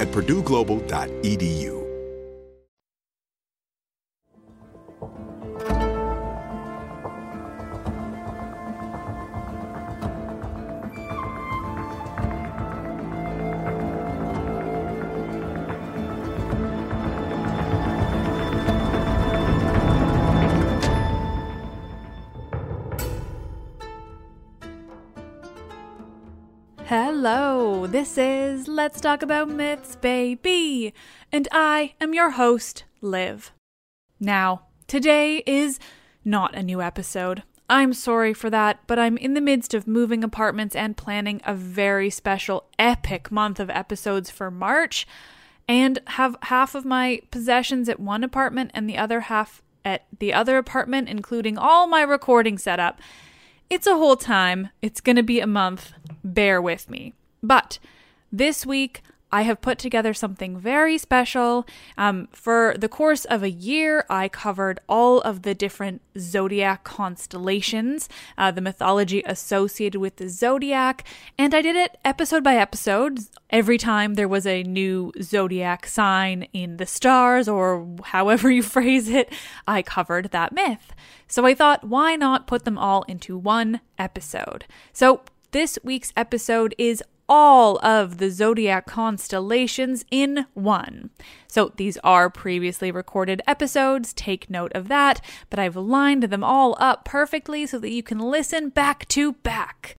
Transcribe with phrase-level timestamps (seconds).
[0.00, 1.79] at purdueglobal.edu.
[28.82, 30.94] Let's Talk About Myths, baby,
[31.30, 33.52] and I am your host, Liv.
[34.18, 35.78] Now, today is
[36.24, 37.42] not a new episode.
[37.68, 41.54] I'm sorry for that, but I'm in the midst of moving apartments and planning a
[41.54, 45.06] very special, epic month of episodes for March,
[45.68, 50.32] and have half of my possessions at one apartment and the other half at the
[50.32, 52.98] other apartment, including all my recording setup.
[53.68, 54.70] It's a whole time.
[54.80, 55.92] It's going to be a month.
[56.24, 57.12] Bear with me.
[57.42, 57.78] But
[58.32, 59.02] this week,
[59.32, 61.66] I have put together something very special.
[61.96, 68.08] Um, for the course of a year, I covered all of the different zodiac constellations,
[68.36, 71.06] uh, the mythology associated with the zodiac,
[71.38, 73.20] and I did it episode by episode.
[73.50, 79.08] Every time there was a new zodiac sign in the stars, or however you phrase
[79.08, 79.32] it,
[79.66, 80.92] I covered that myth.
[81.28, 84.64] So I thought, why not put them all into one episode?
[84.92, 91.10] So this week's episode is all of the zodiac constellations in one.
[91.46, 96.76] So these are previously recorded episodes, take note of that, but I've lined them all
[96.80, 99.94] up perfectly so that you can listen back to back.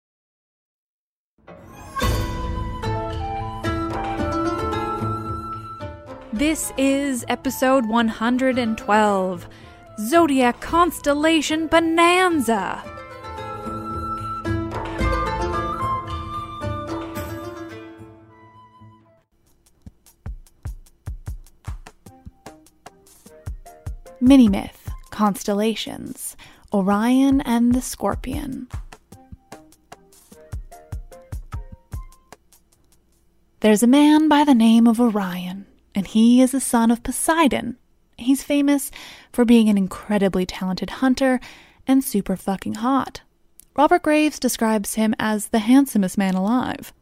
[6.32, 9.48] This is episode 112
[10.00, 12.99] Zodiac Constellation Bonanza.
[24.22, 26.36] Mini Myth Constellations
[26.74, 28.68] Orion and the Scorpion.
[33.60, 37.78] There's a man by the name of Orion, and he is a son of Poseidon,
[38.18, 38.90] he's famous
[39.32, 41.40] for being an incredibly talented hunter
[41.86, 43.22] and super fucking hot.
[43.74, 46.92] Robert Graves describes him as the handsomest man alive.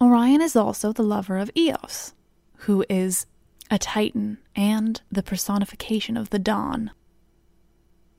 [0.00, 2.14] Orion is also the lover of Eos,
[2.60, 3.26] who is
[3.70, 6.90] a titan and the personification of the dawn.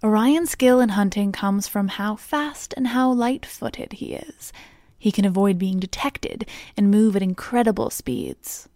[0.04, 4.52] Orion's skill in hunting comes from how fast and how light footed he is.
[4.98, 8.70] He can avoid being detected and move at incredible speeds.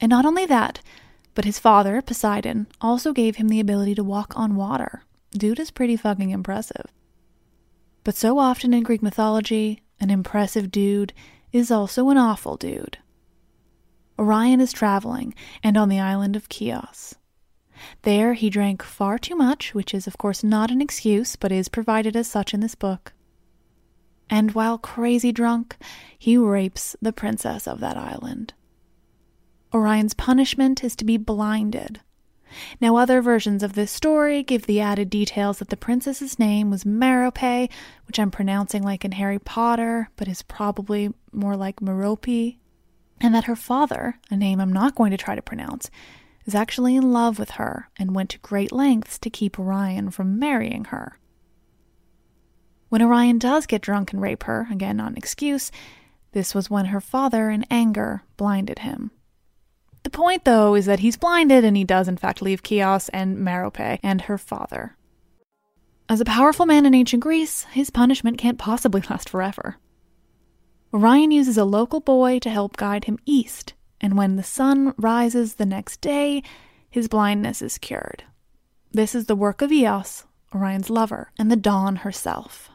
[0.00, 0.80] And not only that,
[1.34, 5.02] but his father, Poseidon, also gave him the ability to walk on water.
[5.30, 6.86] Dude is pretty fucking impressive.
[8.04, 11.12] But so often in Greek mythology, an impressive dude
[11.52, 12.98] is also an awful dude.
[14.18, 17.14] Orion is traveling and on the island of Chios.
[18.02, 21.68] There, he drank far too much, which is, of course, not an excuse, but is
[21.68, 23.12] provided as such in this book.
[24.30, 25.76] And while crazy drunk,
[26.18, 28.54] he rapes the princess of that island.
[29.74, 32.00] Orion's punishment is to be blinded.
[32.80, 36.84] Now, other versions of this story give the added details that the princess's name was
[36.84, 37.68] Merope,
[38.06, 42.56] which I'm pronouncing like in Harry Potter, but is probably more like Merope,
[43.20, 45.90] and that her father, a name I'm not going to try to pronounce,
[46.44, 50.38] is actually in love with her and went to great lengths to keep Orion from
[50.38, 51.18] marrying her.
[52.88, 55.72] When Orion does get drunk and rape her, again not an excuse,
[56.32, 59.10] this was when her father, in anger, blinded him.
[60.02, 63.38] The point, though, is that he's blinded and he does, in fact, leave Chios and
[63.38, 64.96] Merope and her father.
[66.08, 69.76] As a powerful man in ancient Greece, his punishment can't possibly last forever.
[70.94, 75.54] Orion uses a local boy to help guide him east and when the sun rises
[75.54, 76.42] the next day,
[76.88, 78.24] his blindness is cured.
[78.92, 80.24] This is the work of Eos,
[80.54, 82.70] Orion's lover, and the Dawn herself.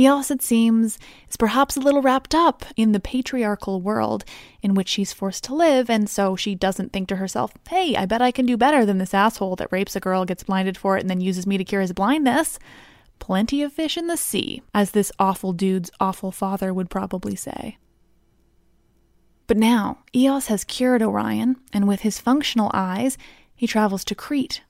[0.00, 0.98] Eos, it seems,
[1.28, 4.24] is perhaps a little wrapped up in the patriarchal world
[4.62, 8.06] in which she's forced to live, and so she doesn't think to herself, hey, I
[8.06, 10.96] bet I can do better than this asshole that rapes a girl, gets blinded for
[10.96, 12.60] it, and then uses me to cure his blindness.
[13.18, 17.78] Plenty of fish in the sea, as this awful dude's awful father would probably say.
[19.46, 23.16] But now, Eos has cured Orion, and with his functional eyes,
[23.54, 24.62] he travels to Crete.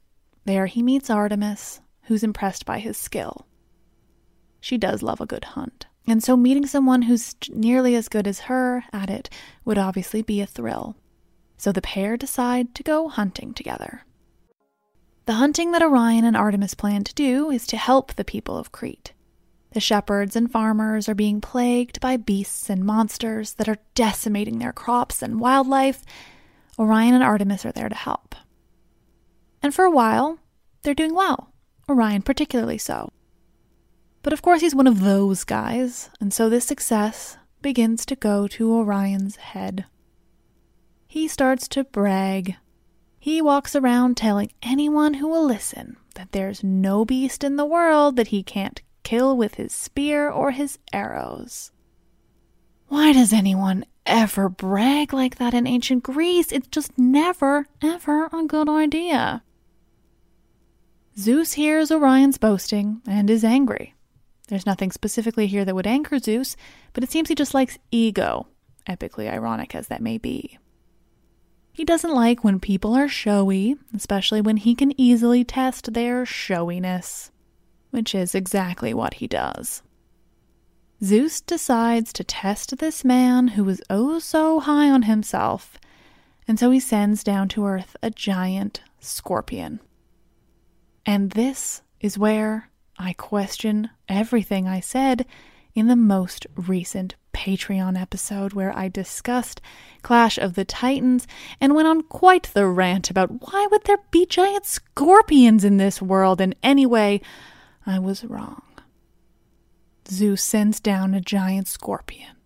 [0.44, 3.46] There he meets Artemis, who's impressed by his skill.
[4.60, 8.40] She does love a good hunt, and so meeting someone who's nearly as good as
[8.40, 9.28] her at it
[9.64, 10.96] would obviously be a thrill.
[11.56, 14.04] So the pair decide to go hunting together.
[15.28, 18.72] The hunting that Orion and Artemis plan to do is to help the people of
[18.72, 19.12] Crete.
[19.74, 24.72] The shepherds and farmers are being plagued by beasts and monsters that are decimating their
[24.72, 26.02] crops and wildlife.
[26.78, 28.36] Orion and Artemis are there to help.
[29.62, 30.38] And for a while,
[30.80, 31.52] they're doing well,
[31.90, 33.12] Orion particularly so.
[34.22, 38.48] But of course, he's one of those guys, and so this success begins to go
[38.48, 39.84] to Orion's head.
[41.06, 42.56] He starts to brag.
[43.28, 48.16] He walks around telling anyone who will listen that there's no beast in the world
[48.16, 51.70] that he can't kill with his spear or his arrows.
[52.86, 56.52] Why does anyone ever brag like that in ancient Greece?
[56.52, 59.42] It's just never, ever a good idea.
[61.18, 63.94] Zeus hears Orion's boasting and is angry.
[64.48, 66.56] There's nothing specifically here that would anger Zeus,
[66.94, 68.46] but it seems he just likes ego,
[68.88, 70.58] epically ironic as that may be.
[71.78, 77.30] He doesn't like when people are showy, especially when he can easily test their showiness
[77.90, 79.82] which is exactly what he does.
[81.02, 85.78] Zeus decides to test this man who was oh so high on himself,
[86.46, 89.80] and so he sends down to earth a giant scorpion.
[91.06, 95.24] And this is where I question everything I said
[95.78, 99.60] in the most recent Patreon episode where I discussed
[100.02, 101.26] Clash of the Titans
[101.60, 106.02] and went on quite the rant about why would there be giant scorpions in this
[106.02, 107.20] world and anyway,
[107.86, 108.62] I was wrong.
[110.08, 112.36] Zeus sends down a giant scorpion.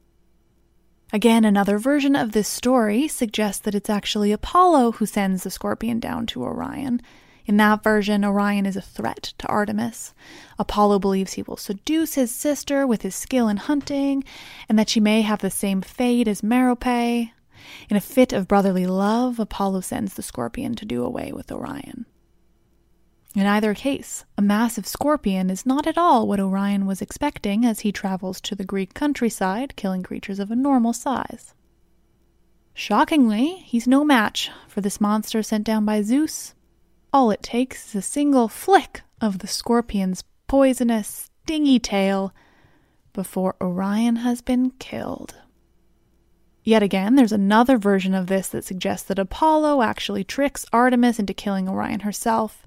[1.12, 6.01] Again, another version of this story suggests that it's actually Apollo who sends the scorpion
[6.01, 7.01] down to Orion.
[7.45, 10.15] In that version, Orion is a threat to Artemis.
[10.59, 14.23] Apollo believes he will seduce his sister with his skill in hunting,
[14.69, 16.87] and that she may have the same fate as Merope.
[17.89, 22.07] In a fit of brotherly love, Apollo sends the scorpion to do away with Orion.
[23.35, 27.81] In either case, a massive scorpion is not at all what Orion was expecting as
[27.81, 31.55] he travels to the Greek countryside, killing creatures of a normal size.
[32.75, 36.55] Shockingly, he's no match for this monster sent down by Zeus.
[37.12, 42.33] All it takes is a single flick of the scorpion's poisonous, stingy tail
[43.12, 45.35] before Orion has been killed.
[46.64, 51.35] Yet again, there's another version of this that suggests that Apollo actually tricks Artemis into
[51.35, 52.66] killing Orion herself.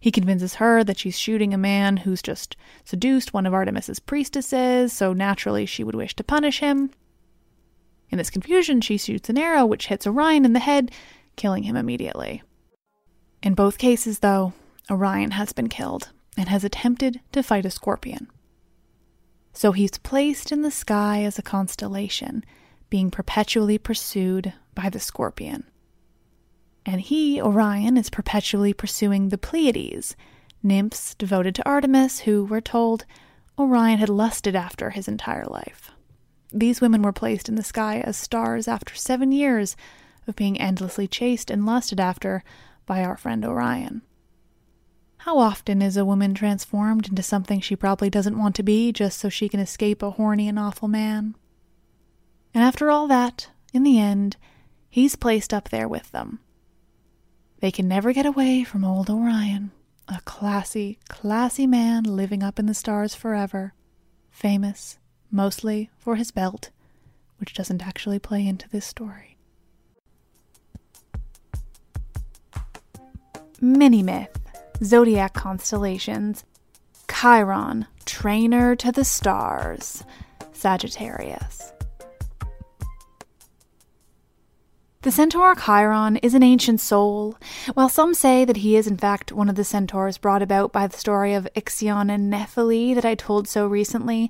[0.00, 4.92] He convinces her that she's shooting a man who's just seduced one of Artemis's priestesses,
[4.92, 6.90] so naturally she would wish to punish him.
[8.08, 10.90] In this confusion, she shoots an arrow which hits Orion in the head,
[11.36, 12.42] killing him immediately.
[13.42, 14.52] In both cases, though,
[14.90, 18.28] Orion has been killed and has attempted to fight a scorpion.
[19.52, 22.44] So he's placed in the sky as a constellation
[22.88, 25.64] being perpetually pursued by the scorpion.
[26.86, 30.16] And he, Orion, is perpetually pursuing the Pleiades,
[30.62, 33.04] nymphs devoted to Artemis, who, we're told,
[33.58, 35.90] Orion had lusted after his entire life.
[36.52, 39.76] These women were placed in the sky as stars after seven years
[40.26, 42.42] of being endlessly chased and lusted after
[42.86, 44.02] by our friend Orion.
[45.18, 49.18] How often is a woman transformed into something she probably doesn't want to be just
[49.18, 51.36] so she can escape a horny and awful man?
[52.52, 54.36] And after all that, in the end,
[54.90, 56.40] he's placed up there with them.
[57.60, 59.70] They can never get away from old Orion,
[60.08, 63.74] a classy, classy man living up in the stars forever,
[64.30, 64.98] famous
[65.32, 66.70] mostly for his belt,
[67.38, 69.31] which doesn't actually play into this story.
[73.64, 74.40] Mini myth
[74.82, 76.42] Zodiac constellations
[77.08, 80.02] Chiron, trainer to the stars,
[80.52, 81.72] Sagittarius.
[85.02, 87.36] The centaur Chiron is an ancient soul.
[87.74, 90.88] While some say that he is in fact one of the centaurs brought about by
[90.88, 94.28] the story of Ixion and Nephele that I told so recently,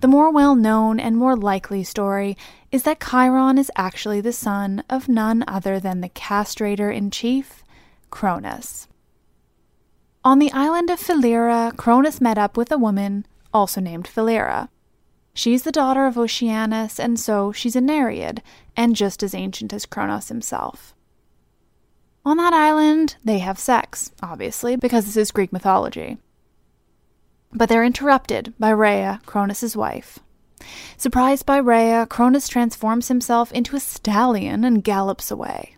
[0.00, 2.36] the more well known and more likely story
[2.72, 7.61] is that Chiron is actually the son of none other than the castrator in chief,
[8.12, 8.86] Cronus.
[10.22, 14.68] On the island of Philyra, Cronus met up with a woman, also named Philyra.
[15.34, 18.40] She's the daughter of Oceanus, and so she's a Nereid,
[18.76, 20.94] and just as ancient as Kronos himself.
[22.24, 26.18] On that island, they have sex, obviously, because this is Greek mythology.
[27.52, 30.20] But they're interrupted by Rhea, Cronus' wife.
[30.96, 35.71] Surprised by Rhea, Cronus transforms himself into a stallion and gallops away.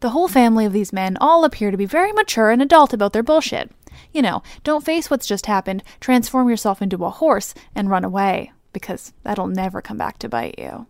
[0.00, 3.12] The whole family of these men all appear to be very mature and adult about
[3.12, 3.70] their bullshit.
[4.12, 8.52] You know, don't face what's just happened, transform yourself into a horse, and run away
[8.72, 10.86] because that'll never come back to bite you.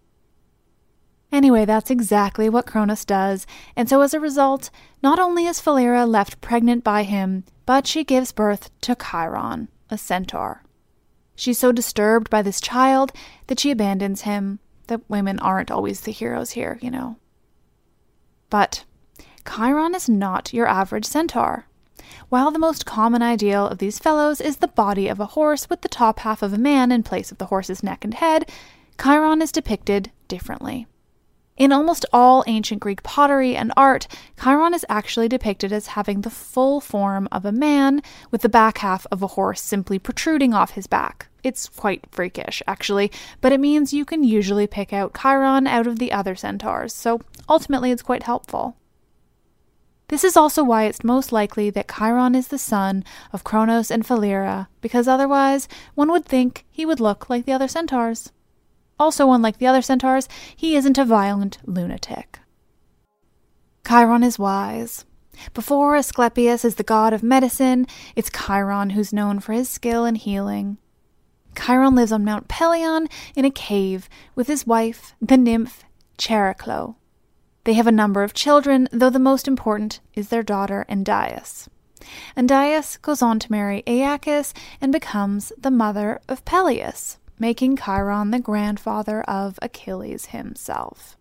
[1.32, 4.70] Anyway, that's exactly what Cronus does, and so as a result,
[5.02, 9.96] not only is Philyra left pregnant by him, but she gives birth to Chiron, a
[9.96, 10.64] centaur.
[11.36, 13.12] She's so disturbed by this child
[13.46, 14.58] that she abandons him.
[14.88, 17.16] That women aren't always the heroes here, you know.
[18.50, 18.84] But
[19.46, 21.66] Chiron is not your average centaur.
[22.28, 25.82] While the most common ideal of these fellows is the body of a horse with
[25.82, 28.50] the top half of a man in place of the horse's neck and head,
[29.00, 30.86] Chiron is depicted differently.
[31.56, 34.06] In almost all ancient Greek pottery and art,
[34.42, 38.78] Chiron is actually depicted as having the full form of a man with the back
[38.78, 41.28] half of a horse simply protruding off his back.
[41.42, 45.98] It's quite freakish, actually, but it means you can usually pick out Chiron out of
[45.98, 48.76] the other centaurs, so ultimately it's quite helpful.
[50.10, 54.04] This is also why it's most likely that Chiron is the son of Kronos and
[54.04, 58.32] Philyra, because otherwise one would think he would look like the other centaurs.
[58.98, 62.40] Also, unlike the other centaurs, he isn't a violent lunatic.
[63.86, 65.04] Chiron is wise.
[65.54, 67.86] Before Asclepius is the god of medicine,
[68.16, 70.78] it's Chiron who's known for his skill in healing.
[71.56, 75.84] Chiron lives on Mount Pelion in a cave with his wife, the nymph
[76.18, 76.96] Chariklo.
[77.64, 81.68] They have a number of children, though the most important is their daughter Endeis.
[82.36, 88.40] Endeis goes on to marry Aeacus and becomes the mother of Peleus, making Chiron the
[88.40, 91.16] grandfather of Achilles himself.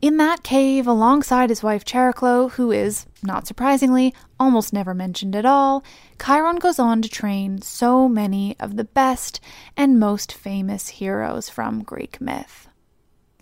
[0.00, 5.44] In that cave, alongside his wife Chariklo, who is, not surprisingly, almost never mentioned at
[5.44, 5.84] all,
[6.18, 9.40] Chiron goes on to train so many of the best
[9.76, 12.69] and most famous heroes from Greek myth.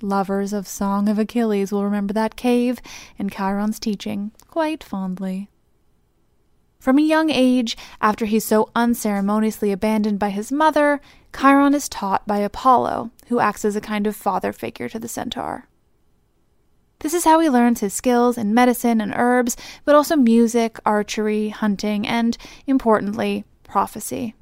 [0.03, 2.81] Lovers of Song of Achilles will remember that cave
[3.19, 5.49] and Chiron's teaching quite fondly.
[6.79, 11.01] From a young age, after he's so unceremoniously abandoned by his mother,
[11.37, 15.09] Chiron is taught by Apollo, who acts as a kind of father figure to the
[15.09, 15.69] centaur.
[17.01, 21.49] This is how he learns his skills in medicine and herbs, but also music, archery,
[21.49, 22.37] hunting, and,
[22.67, 24.35] importantly, prophecy.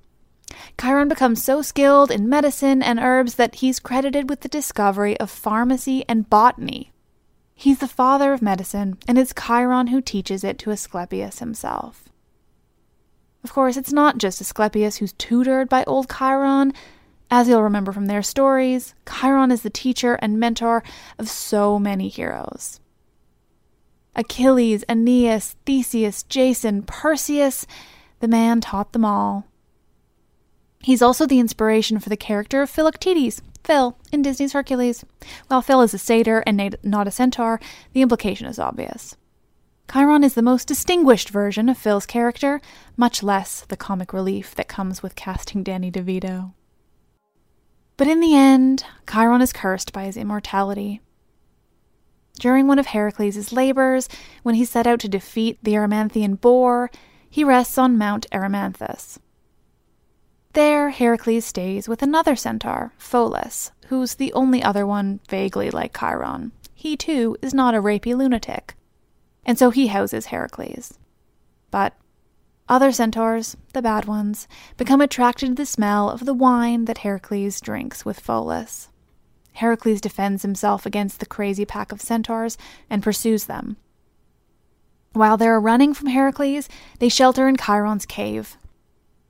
[0.81, 5.31] Chiron becomes so skilled in medicine and herbs that he's credited with the discovery of
[5.31, 6.93] pharmacy and botany.
[7.55, 12.11] He's the father of medicine, and it's Chiron who teaches it to Asclepius himself.
[13.43, 16.75] Of course, it's not just Asclepius who's tutored by old Chiron.
[17.31, 20.85] As you'll remember from their stories, Chiron is the teacher and mentor
[21.19, 22.81] of so many heroes.
[24.15, 27.67] Achilles, Aeneas, Theseus, Jason, Perseus,
[28.21, 29.47] the man taught them all.
[30.87, 35.05] He's also the inspiration for the character of Philoctetes, Phil, in Disney's Hercules.
[35.49, 37.59] While Phil is a satyr and not a centaur,
[37.93, 39.17] the implication is obvious.
[39.93, 42.61] Chiron is the most distinguished version of Phil's character,
[42.97, 46.53] much less the comic relief that comes with casting Danny DeVito.
[47.97, 51.01] But in the end, Chiron is cursed by his immortality.
[52.39, 54.09] During one of Heracles' labors,
[54.45, 56.93] when he set out to defeat the Erymanthian boar,
[57.29, 59.19] he rests on Mount Erymanthus.
[60.57, 66.53] There, Heracles stays with another centaur, Pholus, who's the only other one vaguely like Chiron.
[66.75, 68.75] He, too, is not a rapey lunatic.
[69.45, 70.99] And so he houses Heracles.
[71.71, 71.93] But
[72.71, 74.49] other centaurs, the bad ones,
[74.79, 78.89] become attracted to the smell of the wine that Heracles drinks with Pholus.
[79.53, 82.57] Heracles defends himself against the crazy pack of centaurs
[82.89, 83.77] and pursues them.
[85.13, 86.67] While they're running from Heracles,
[86.99, 88.57] they shelter in Chiron's cave,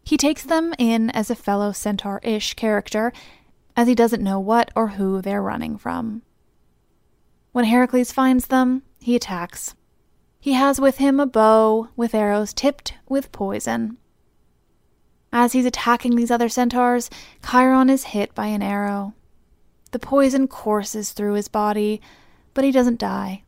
[0.06, 3.12] he takes them in as a fellow centaur ish character,
[3.76, 6.22] as he doesn't know what or who they're running from.
[7.50, 9.74] When Heracles finds them, he attacks.
[10.38, 13.96] He has with him a bow with arrows tipped with poison.
[15.32, 17.10] As he's attacking these other centaurs,
[17.50, 19.12] Chiron is hit by an arrow.
[19.90, 22.00] The poison courses through his body,
[22.54, 23.42] but he doesn't die.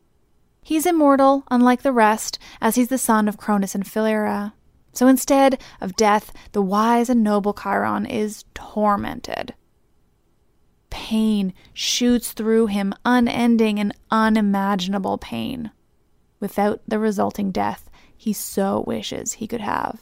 [0.61, 4.51] He's immortal, unlike the rest, as he's the son of Cronus and Philyra.
[4.91, 9.53] So instead of death, the wise and noble Chiron is tormented.
[10.89, 15.71] Pain shoots through him, unending and unimaginable pain,
[16.39, 20.01] without the resulting death he so wishes he could have.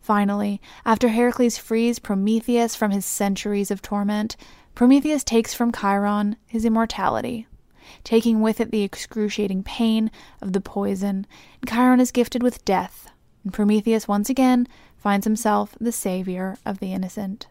[0.00, 4.36] Finally, after Heracles frees Prometheus from his centuries of torment,
[4.74, 7.46] Prometheus takes from Chiron his immortality,
[8.04, 11.26] taking with it the excruciating pain of the poison,
[11.60, 13.10] and Chiron is gifted with death
[13.48, 17.46] and Prometheus once again finds himself the savior of the innocent.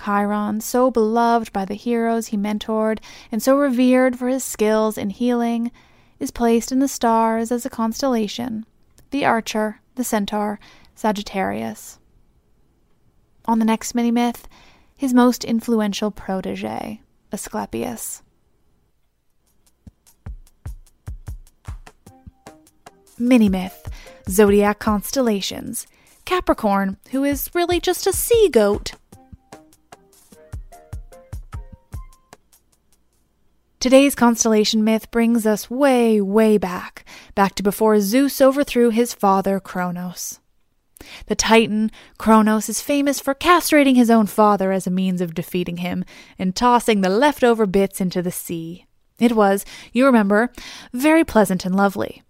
[0.00, 3.00] Chiron, so beloved by the heroes he mentored
[3.32, 5.72] and so revered for his skills in healing,
[6.20, 8.64] is placed in the stars as a constellation
[9.10, 10.60] the Archer, the Centaur,
[10.94, 11.98] Sagittarius.
[13.46, 14.46] On the next mini myth,
[14.94, 18.22] his most influential protege, Asclepius.
[23.18, 23.91] Mini myth
[24.28, 25.86] zodiac constellations.
[26.24, 28.92] Capricorn, who is really just a sea goat.
[33.80, 37.04] Today's constellation myth brings us way, way back,
[37.34, 40.38] back to before Zeus overthrew his father Kronos.
[41.26, 45.78] The Titan, Kronos, is famous for castrating his own father as a means of defeating
[45.78, 46.04] him
[46.38, 48.86] and tossing the leftover bits into the sea.
[49.18, 50.52] It was, you remember,
[50.92, 52.22] very pleasant and lovely.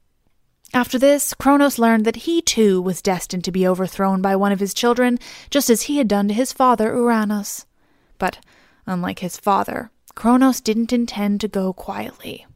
[0.75, 4.61] After this, Kronos learned that he too was destined to be overthrown by one of
[4.61, 5.19] his children,
[5.51, 7.67] just as he had done to his father Uranus.
[8.19, 8.39] But,
[8.87, 12.47] unlike his father, Kronos didn't intend to go quietly.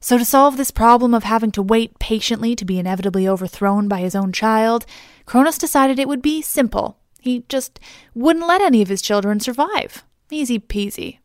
[0.00, 4.00] So, to solve this problem of having to wait patiently to be inevitably overthrown by
[4.00, 4.84] his own child,
[5.26, 6.98] Kronos decided it would be simple.
[7.20, 7.78] He just
[8.14, 10.04] wouldn't let any of his children survive.
[10.30, 11.18] Easy peasy.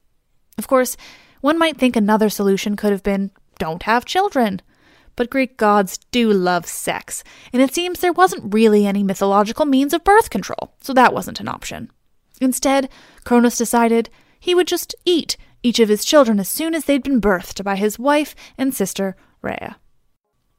[0.57, 0.95] Of course,
[1.41, 4.61] one might think another solution could have been don't have children.
[5.15, 9.93] But Greek gods do love sex, and it seems there wasn't really any mythological means
[9.93, 11.91] of birth control, so that wasn't an option.
[12.41, 12.89] Instead,
[13.23, 17.21] Kronos decided he would just eat each of his children as soon as they'd been
[17.21, 19.77] birthed by his wife and sister, Rhea.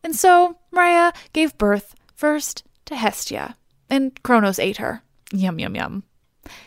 [0.03, 3.57] And so Rhea gave birth first to Hestia,
[3.91, 5.03] and Kronos ate her.
[5.33, 6.05] Yum, yum, yum.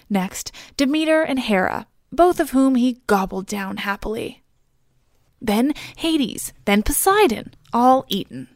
[0.10, 4.44] Next, Demeter and Hera, both of whom he gobbled down happily.
[5.42, 8.48] Then Hades, then Poseidon, all eaten.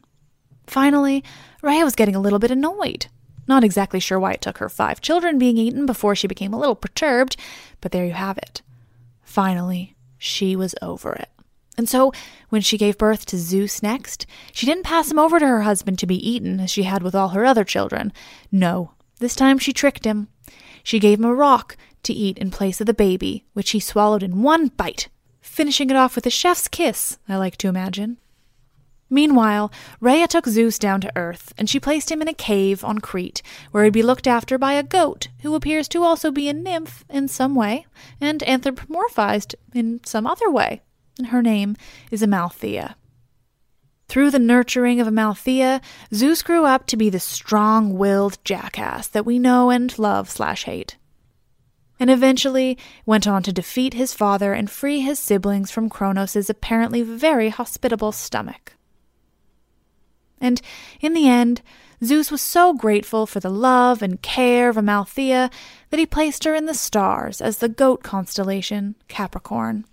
[0.67, 1.23] Finally,
[1.61, 3.07] Rhea was getting a little bit annoyed.
[3.47, 6.59] Not exactly sure why it took her five children being eaten before she became a
[6.59, 7.35] little perturbed,
[7.81, 8.61] but there you have it.
[9.23, 11.29] Finally, she was over it.
[11.77, 12.11] And so,
[12.49, 15.99] when she gave birth to Zeus next, she didn't pass him over to her husband
[15.99, 18.13] to be eaten as she had with all her other children.
[18.51, 20.27] No, this time she tricked him.
[20.83, 24.23] She gave him a rock to eat in place of the baby, which he swallowed
[24.23, 25.07] in one bite,
[25.41, 28.17] finishing it off with a chef's kiss, I like to imagine.
[29.13, 32.99] Meanwhile, Rhea took Zeus down to earth, and she placed him in a cave on
[32.99, 36.53] Crete, where he'd be looked after by a goat, who appears to also be a
[36.53, 37.85] nymph in some way,
[38.21, 40.81] and anthropomorphized in some other way.
[41.17, 41.75] And her name
[42.09, 42.95] is Amalthea.
[44.07, 45.81] Through the nurturing of Amalthea,
[46.13, 50.63] Zeus grew up to be the strong willed jackass that we know and love slash
[50.63, 50.95] hate.
[51.99, 57.01] And eventually went on to defeat his father and free his siblings from Kronos' apparently
[57.01, 58.73] very hospitable stomach.
[60.41, 60.61] And
[60.99, 61.61] in the end,
[62.03, 65.51] Zeus was so grateful for the love and care of Amalthea
[65.91, 69.85] that he placed her in the stars as the goat constellation, Capricorn.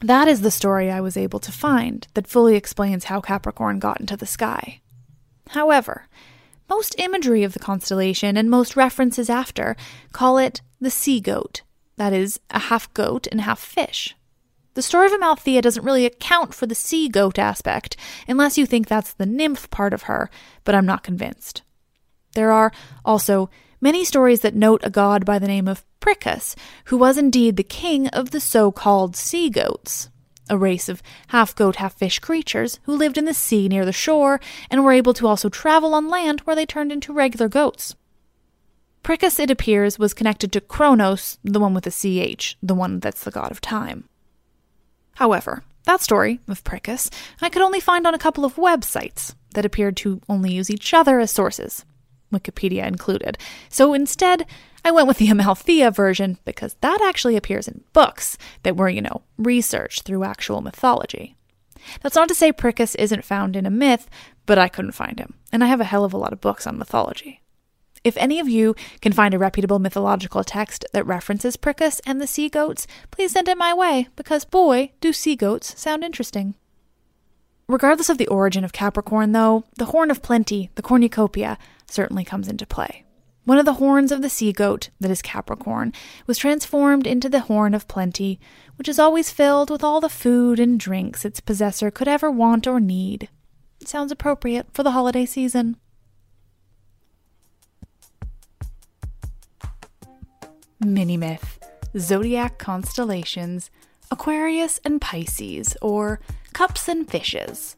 [0.00, 4.00] That is the story I was able to find that fully explains how Capricorn got
[4.00, 4.80] into the sky.
[5.50, 6.06] However,
[6.68, 9.76] most imagery of the constellation and most references after
[10.12, 11.62] call it the sea goat,
[11.96, 14.16] that is, a half goat and half fish.
[14.74, 18.88] The story of Amalthea doesn't really account for the sea goat aspect, unless you think
[18.88, 20.30] that's the nymph part of her,
[20.64, 21.62] but I'm not convinced.
[22.34, 22.72] There are
[23.04, 23.50] also
[23.82, 26.56] many stories that note a god by the name of Pricus,
[26.86, 30.08] who was indeed the king of the so called sea goats,
[30.48, 33.92] a race of half goat, half fish creatures who lived in the sea near the
[33.92, 37.94] shore and were able to also travel on land where they turned into regular goats.
[39.02, 43.24] Pricus, it appears, was connected to Kronos, the one with the CH, the one that's
[43.24, 44.08] the god of time.
[45.14, 49.64] However, that story of Pricus I could only find on a couple of websites that
[49.64, 51.84] appeared to only use each other as sources.
[52.32, 53.36] Wikipedia included.
[53.68, 54.46] So instead,
[54.84, 59.02] I went with the Amalthea version because that actually appears in books that were, you
[59.02, 61.36] know, researched through actual mythology.
[62.00, 64.08] That's not to say Pricus isn't found in a myth,
[64.46, 66.66] but I couldn't find him, and I have a hell of a lot of books
[66.66, 67.41] on mythology.
[68.04, 72.26] If any of you can find a reputable mythological text that references Pricus and the
[72.26, 76.56] sea goats, please send it my way, because boy, do sea goats sound interesting.
[77.68, 82.48] Regardless of the origin of Capricorn, though, the horn of plenty, the cornucopia, certainly comes
[82.48, 83.04] into play.
[83.44, 85.92] One of the horns of the sea goat, that is Capricorn,
[86.26, 88.40] was transformed into the horn of plenty,
[88.76, 92.66] which is always filled with all the food and drinks its possessor could ever want
[92.66, 93.28] or need.
[93.80, 95.76] It sounds appropriate for the holiday season.
[100.84, 101.58] Mini myth
[101.96, 103.70] Zodiac constellations,
[104.10, 106.20] Aquarius and Pisces, or
[106.52, 107.76] cups and fishes.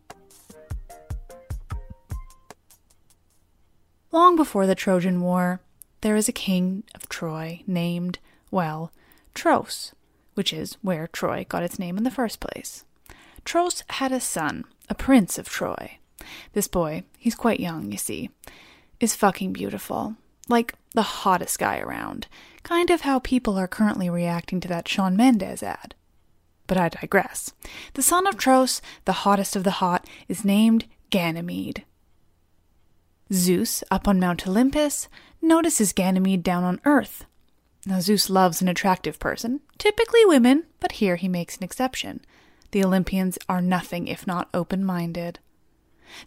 [4.12, 5.61] Long before the Trojan War,
[6.03, 8.93] there is a king of Troy named, well,
[9.35, 9.93] Tros,
[10.35, 12.85] which is where Troy got its name in the first place.
[13.45, 15.99] Tros had a son, a prince of Troy.
[16.53, 18.31] This boy, he's quite young, you see,
[19.01, 20.14] is fucking beautiful.
[20.49, 22.29] Like the hottest guy around.
[22.64, 25.94] Kind of how people are currently reacting to that Shawn Mendes ad.
[26.66, 27.53] But I digress.
[27.92, 31.85] The son of Tros, the hottest of the hot, is named Ganymede.
[33.33, 35.09] Zeus, up on Mount Olympus,
[35.40, 37.27] notices Ganymede down on Earth.
[37.87, 42.20] Now, Zeus loves an attractive person, typically women, but here he makes an exception.
[42.70, 45.38] The Olympians are nothing if not open minded.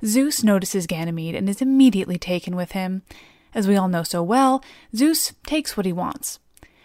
[0.05, 3.01] Zeus notices Ganymede and is immediately taken with him.
[3.57, 4.63] As we all know so well,
[4.95, 6.37] Zeus takes what he wants.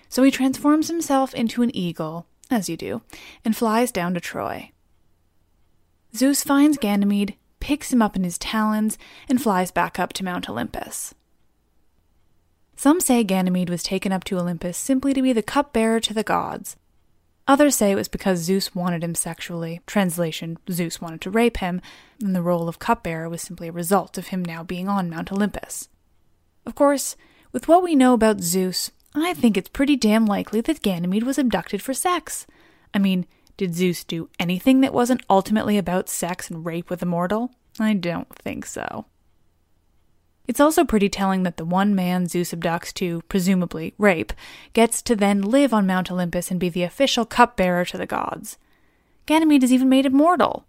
[0.08, 3.02] So he transforms himself into an eagle, as you do,
[3.44, 4.70] and flies down to Troy.
[6.16, 8.96] Zeus finds Ganymede, picks him up in his talons,
[9.28, 11.14] and flies back up to Mount Olympus.
[12.74, 16.22] Some say Ganymede was taken up to Olympus simply to be the cupbearer to the
[16.22, 16.76] gods.
[17.46, 19.82] Others say it was because Zeus wanted him sexually.
[19.86, 21.82] Translation Zeus wanted to rape him,
[22.22, 25.30] and the role of cupbearer was simply a result of him now being on Mount
[25.30, 25.90] Olympus.
[26.64, 27.16] Of course,
[27.52, 31.38] with what we know about Zeus, I think it's pretty damn likely that Ganymede was
[31.38, 32.46] abducted for sex.
[32.94, 37.06] I mean, did Zeus do anything that wasn't ultimately about sex and rape with a
[37.06, 37.52] mortal?
[37.78, 39.06] I don't think so.
[40.48, 44.32] It's also pretty telling that the one man Zeus abducts to, presumably, rape,
[44.72, 48.58] gets to then live on Mount Olympus and be the official cupbearer to the gods.
[49.26, 50.66] Ganymede is even made immortal.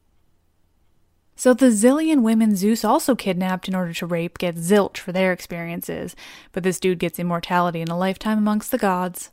[1.36, 5.32] So the zillion women Zeus also kidnapped in order to rape get zilch for their
[5.32, 6.16] experiences,
[6.52, 9.32] but this dude gets immortality and a lifetime amongst the gods.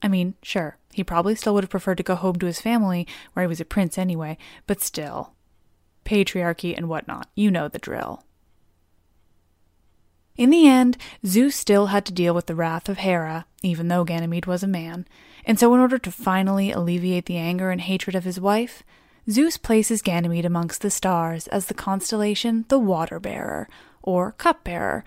[0.00, 3.06] I mean, sure, he probably still would have preferred to go home to his family,
[3.32, 5.32] where he was a prince anyway, but still.
[6.04, 8.22] Patriarchy and whatnot, you know the drill.
[10.36, 14.04] In the end, Zeus still had to deal with the wrath of Hera, even though
[14.04, 15.06] Ganymede was a man,
[15.44, 18.82] and so in order to finally alleviate the anger and hatred of his wife,
[19.30, 23.68] Zeus places Ganymede amongst the stars as the constellation the Water Bearer,
[24.02, 25.04] or Cupbearer,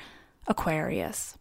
[0.48, 1.38] Aquarius.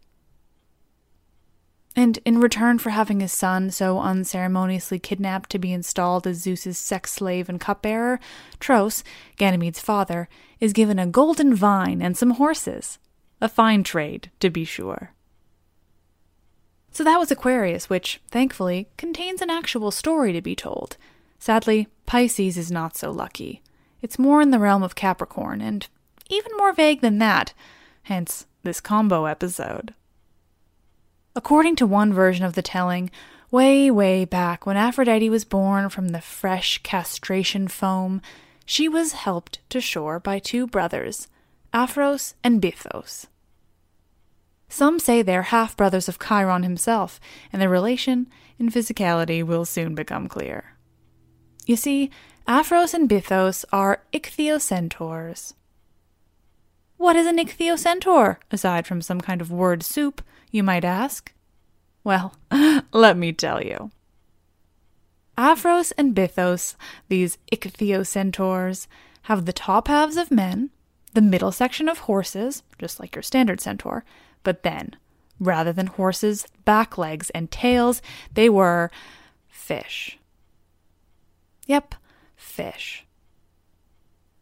[1.99, 6.77] And in return for having his son so unceremoniously kidnapped to be installed as Zeus's
[6.77, 8.21] sex slave and cupbearer,
[8.61, 9.03] Tros,
[9.39, 10.29] Ganymede's father,
[10.61, 12.99] is given a golden vine and some horses.
[13.41, 15.13] A fine trade, to be sure.
[16.91, 20.99] So that was Aquarius, which, thankfully, contains an actual story to be told.
[21.47, 23.63] Sadly, Pisces is not so lucky.
[24.03, 25.87] It's more in the realm of Capricorn, and
[26.29, 27.55] even more vague than that,
[28.03, 29.95] hence this combo episode.
[31.37, 33.13] According to one version of the telling,
[33.53, 38.21] way, way back when Aphrodite was born from the fresh castration foam,
[38.65, 41.29] she was helped to shore by two brothers,
[41.73, 43.27] Aphros and Bythos.
[44.69, 47.21] Some say they're half brothers of Chiron himself,
[47.53, 48.27] and their relation
[48.59, 50.76] in physicality will soon become clear.
[51.67, 52.11] You see,
[52.47, 55.55] Aphros and Bythos are ichthyocentaurs.
[56.97, 61.33] What is an ichthyocentaur, aside from some kind of word soup, you might ask?
[62.05, 62.37] Well,
[62.93, 63.91] let me tell you.
[65.37, 66.77] Aphros and Bythos,
[67.09, 68.87] these ichthyocentaurs,
[69.23, 70.71] have the top halves of men,
[71.15, 74.05] the middle section of horses, just like your standard centaur,
[74.45, 74.95] but then,
[75.41, 78.01] rather than horses' back legs and tails,
[78.33, 78.91] they were
[79.49, 80.19] fish.
[81.67, 81.95] Yep,
[82.37, 83.05] fish.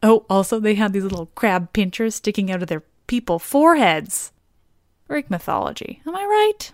[0.02, 4.32] Oh, also, they had these little crab pinchers sticking out of their people foreheads.
[5.08, 6.72] Greek mythology, am I right?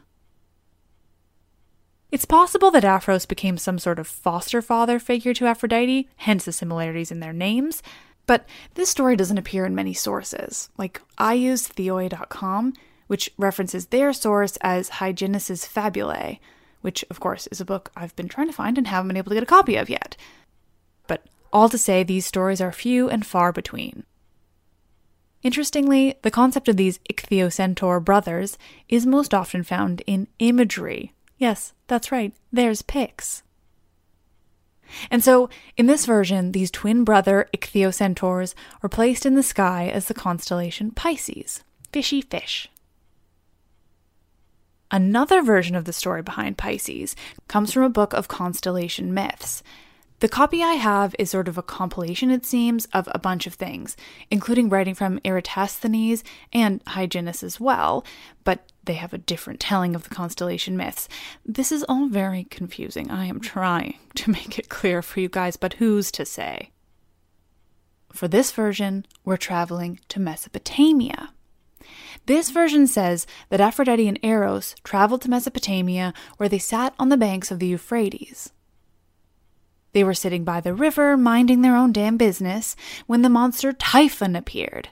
[2.10, 6.52] It's possible that Aphros became some sort of foster father figure to Aphrodite, hence the
[6.52, 7.82] similarities in their names,
[8.26, 10.70] but this story doesn't appear in many sources.
[10.76, 12.74] Like, I use Theoi.com,
[13.06, 16.40] which references their source as Hyginus's Fabulae,
[16.80, 19.30] which, of course, is a book I've been trying to find and haven't been able
[19.30, 20.16] to get a copy of yet.
[21.52, 24.04] All to say, these stories are few and far between.
[25.42, 28.58] Interestingly, the concept of these ichthyocentaur brothers
[28.88, 31.14] is most often found in imagery.
[31.38, 33.42] Yes, that's right, there's pics.
[35.10, 40.06] And so, in this version, these twin brother ichthyocentaurs are placed in the sky as
[40.06, 42.68] the constellation Pisces, fishy fish.
[44.90, 47.14] Another version of the story behind Pisces
[47.46, 49.62] comes from a book of constellation myths.
[50.20, 53.54] The copy I have is sort of a compilation, it seems, of a bunch of
[53.54, 53.96] things,
[54.30, 58.04] including writing from Eratosthenes and Hyginus as well,
[58.44, 61.08] but they have a different telling of the constellation myths.
[61.46, 63.10] This is all very confusing.
[63.10, 66.70] I am trying to make it clear for you guys, but who's to say?
[68.12, 71.32] For this version, we're traveling to Mesopotamia.
[72.26, 77.16] This version says that Aphrodite and Eros traveled to Mesopotamia where they sat on the
[77.16, 78.52] banks of the Euphrates.
[79.92, 82.76] They were sitting by the river, minding their own damn business,
[83.06, 84.90] when the monster Typhon appeared.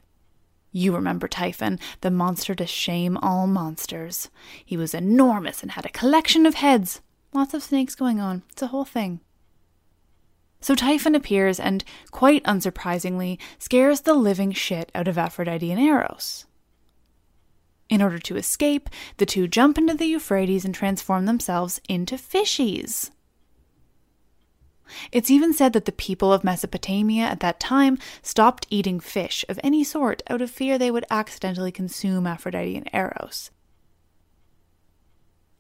[0.73, 4.29] You remember Typhon, the monster to shame all monsters.
[4.65, 7.01] He was enormous and had a collection of heads.
[7.33, 8.43] Lots of snakes going on.
[8.51, 9.21] It's a whole thing.
[10.61, 16.47] So Typhon appears and, quite unsurprisingly, scares the living shit out of Aphrodite and Eros.
[17.89, 23.11] In order to escape, the two jump into the Euphrates and transform themselves into fishies.
[25.13, 29.59] It's even said that the people of Mesopotamia at that time stopped eating fish of
[29.63, 33.51] any sort out of fear they would accidentally consume Aphrodite and Eros.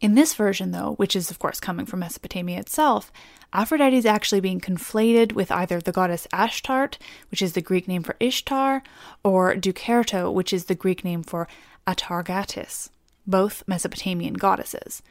[0.00, 3.10] In this version, though, which is of course coming from Mesopotamia itself,
[3.52, 6.98] Aphrodite is actually being conflated with either the goddess Ashtart,
[7.30, 8.82] which is the Greek name for Ishtar,
[9.24, 11.48] or Derketo, which is the Greek name for
[11.86, 12.90] Atargatis,
[13.26, 15.02] both Mesopotamian goddesses.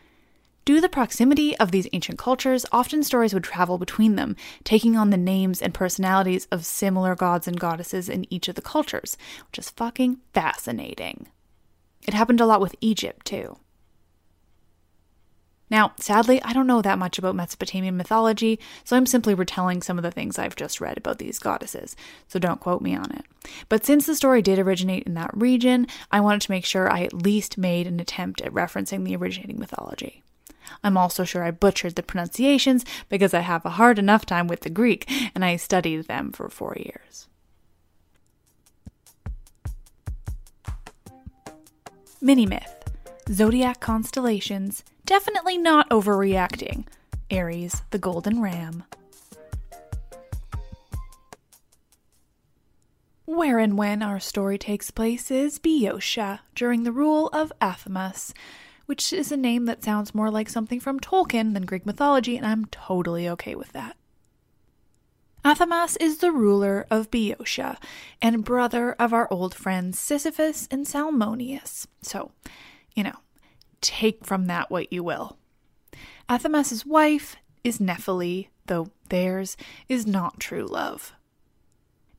[0.67, 4.97] Due to the proximity of these ancient cultures, often stories would travel between them, taking
[4.97, 9.17] on the names and personalities of similar gods and goddesses in each of the cultures,
[9.47, 11.29] which is fucking fascinating.
[12.05, 13.59] It happened a lot with Egypt, too.
[15.69, 19.97] Now, sadly, I don't know that much about Mesopotamian mythology, so I'm simply retelling some
[19.97, 21.95] of the things I've just read about these goddesses,
[22.27, 23.23] so don't quote me on it.
[23.69, 27.03] But since the story did originate in that region, I wanted to make sure I
[27.03, 30.23] at least made an attempt at referencing the originating mythology.
[30.83, 34.61] I'm also sure I butchered the pronunciations because I have a hard enough time with
[34.61, 37.27] the Greek and I studied them for four years.
[42.19, 42.73] Mini myth
[43.29, 46.85] Zodiac constellations definitely not overreacting.
[47.29, 48.83] Aries, the golden ram.
[53.25, 58.33] Where and when our story takes place is Boeotia, during the rule of Athamas,
[58.87, 62.45] which is a name that sounds more like something from Tolkien than Greek mythology, and
[62.45, 63.95] I'm totally okay with that.
[65.45, 67.77] Athamas is the ruler of Boeotia
[68.21, 71.87] and brother of our old friends Sisyphus and Salmoneus.
[72.01, 72.31] So,
[72.95, 73.19] you know,
[73.79, 75.37] take from that what you will.
[76.27, 79.55] Athamas's wife is Nephele, though theirs
[79.87, 81.13] is not true love.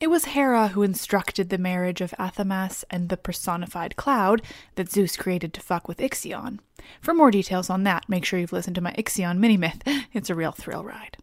[0.01, 4.43] It was Hera who instructed the marriage of Athamas and the personified cloud
[4.77, 6.61] that Zeus created to fuck with Ixion.
[7.01, 9.83] For more details on that, make sure you've listened to my Ixion mini myth.
[10.13, 11.17] It's a real thrill ride.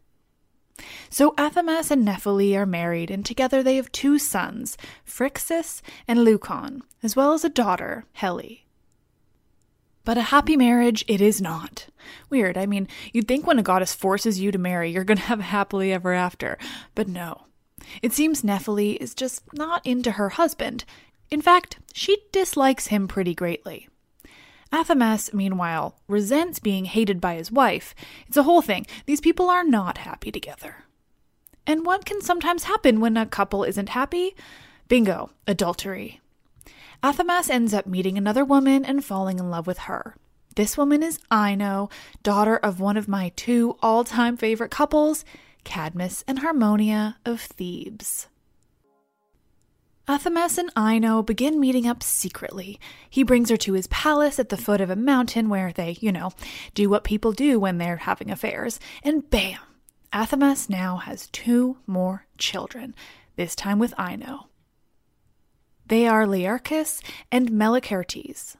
[1.09, 6.81] So Athamas and Nephele are married, and together they have two sons, Phrixus and Leucon,
[7.01, 8.41] as well as a daughter, Helle.
[10.03, 11.87] But a happy marriage it is not.
[12.29, 15.23] Weird, I mean, you'd think when a goddess forces you to marry, you're going to
[15.23, 16.57] have a happily ever after.
[16.93, 17.45] But no.
[18.01, 20.85] It seems Nephele is just not into her husband.
[21.29, 23.89] In fact, she dislikes him pretty greatly.
[24.71, 27.95] Athamas, meanwhile, resents being hated by his wife.
[28.27, 28.85] It's a whole thing.
[29.05, 30.85] These people are not happy together.
[31.67, 34.35] And what can sometimes happen when a couple isn't happy?
[34.87, 36.21] Bingo, adultery.
[37.01, 40.15] Athamas ends up meeting another woman and falling in love with her.
[40.55, 41.89] This woman is Ino,
[42.23, 45.25] daughter of one of my two all time favorite couples,
[45.65, 48.27] Cadmus and Harmonia of Thebes.
[50.07, 52.79] Athamas and Ino begin meeting up secretly.
[53.09, 56.11] He brings her to his palace at the foot of a mountain where they, you
[56.11, 56.31] know,
[56.75, 58.79] do what people do when they're having affairs.
[59.03, 59.59] And bam!
[60.13, 62.95] Athamas now has two more children,
[63.35, 64.47] this time with Ino.
[65.87, 67.01] They are Learchus
[67.31, 68.55] and Melicertes.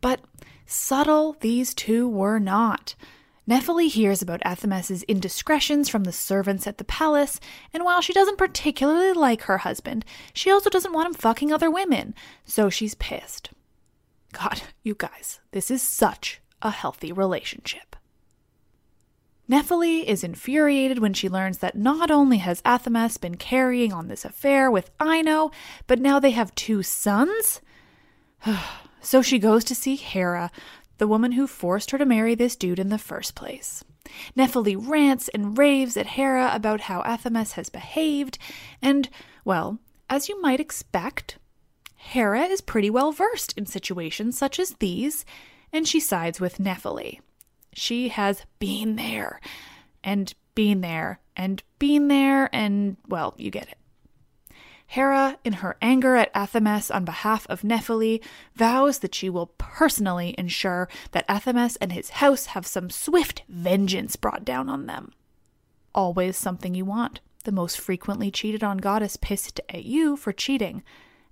[0.00, 0.20] But
[0.66, 2.94] subtle these two were not.
[3.48, 7.40] Nephele hears about Athamas's indiscretions from the servants at the palace,
[7.72, 11.70] and while she doesn't particularly like her husband, she also doesn't want him fucking other
[11.70, 13.50] women, so she's pissed.
[14.32, 17.96] God, you guys, this is such a healthy relationship.
[19.50, 24.26] Nephele is infuriated when she learns that not only has Athamas been carrying on this
[24.26, 25.50] affair with Ino,
[25.86, 27.62] but now they have two sons?
[29.00, 30.50] so she goes to see Hera,
[30.98, 33.84] the woman who forced her to marry this dude in the first place.
[34.36, 38.38] Nephele rants and raves at Hera about how Athamas has behaved,
[38.80, 39.08] and,
[39.44, 41.38] well, as you might expect,
[41.96, 45.24] Hera is pretty well versed in situations such as these,
[45.72, 47.20] and she sides with Nephele.
[47.74, 49.40] She has been there,
[50.02, 53.78] and been there, and been there, and, well, you get it.
[54.90, 58.22] Hera, in her anger at Athamas on behalf of Nephele,
[58.54, 64.16] vows that she will personally ensure that Athamas and his house have some swift vengeance
[64.16, 65.12] brought down on them.
[65.94, 67.20] Always something you want.
[67.44, 70.82] The most frequently cheated on goddess pissed at you for cheating.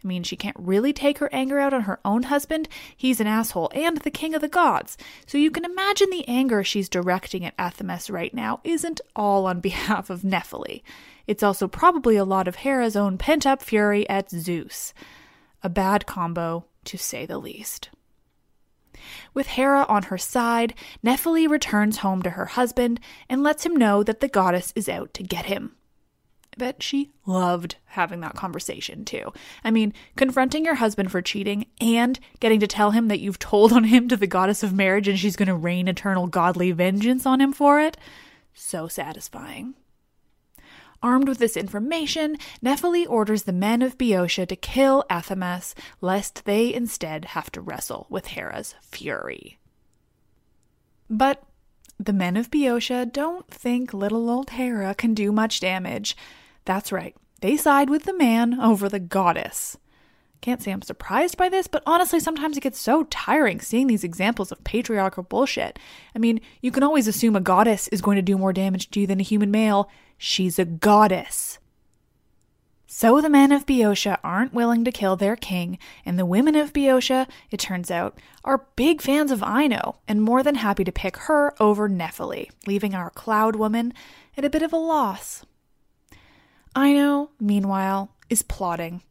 [0.05, 2.69] I mean, she can't really take her anger out on her own husband.
[2.95, 4.99] He's an asshole and the king of the gods.
[5.27, 9.61] So you can imagine the anger she's directing at Athamas right now isn't all on
[9.61, 10.83] behalf of Nephele.
[11.27, 14.95] It's also probably a lot of Hera's own pent up fury at Zeus.
[15.63, 17.91] A bad combo, to say the least.
[19.35, 24.03] With Hera on her side, Nephele returns home to her husband and lets him know
[24.03, 25.73] that the goddess is out to get him.
[26.55, 29.33] I bet she loved having that conversation too.
[29.63, 33.73] I mean, confronting your husband for cheating and getting to tell him that you've told
[33.73, 37.27] on him to the goddess of marriage and she's going to rain eternal godly vengeance
[37.27, 37.97] on him for it.
[38.55, 39.75] So satisfying.
[41.03, 46.73] Armed with this information, Nephele orders the men of Boeotia to kill Athamas, lest they
[46.73, 49.59] instead have to wrestle with Hera's fury.
[51.09, 51.43] But
[51.99, 56.17] the men of Boeotia don't think little old Hera can do much damage.
[56.65, 59.77] That's right, they side with the man over the goddess.
[60.41, 64.05] Can't say I'm surprised by this, but honestly, sometimes it gets so tiring seeing these
[64.05, 65.79] examples of patriarchal bullshit.
[66.15, 69.01] I mean, you can always assume a goddess is going to do more damage to
[69.01, 71.59] you than a human male, She's a goddess.
[72.87, 76.73] So the men of Boeotia aren't willing to kill their king, and the women of
[76.73, 81.17] Boeotia, it turns out, are big fans of Ino and more than happy to pick
[81.19, 83.93] her over Nephele, leaving our cloud woman
[84.37, 85.45] at a bit of a loss.
[86.79, 89.03] Ino, meanwhile, is plotting.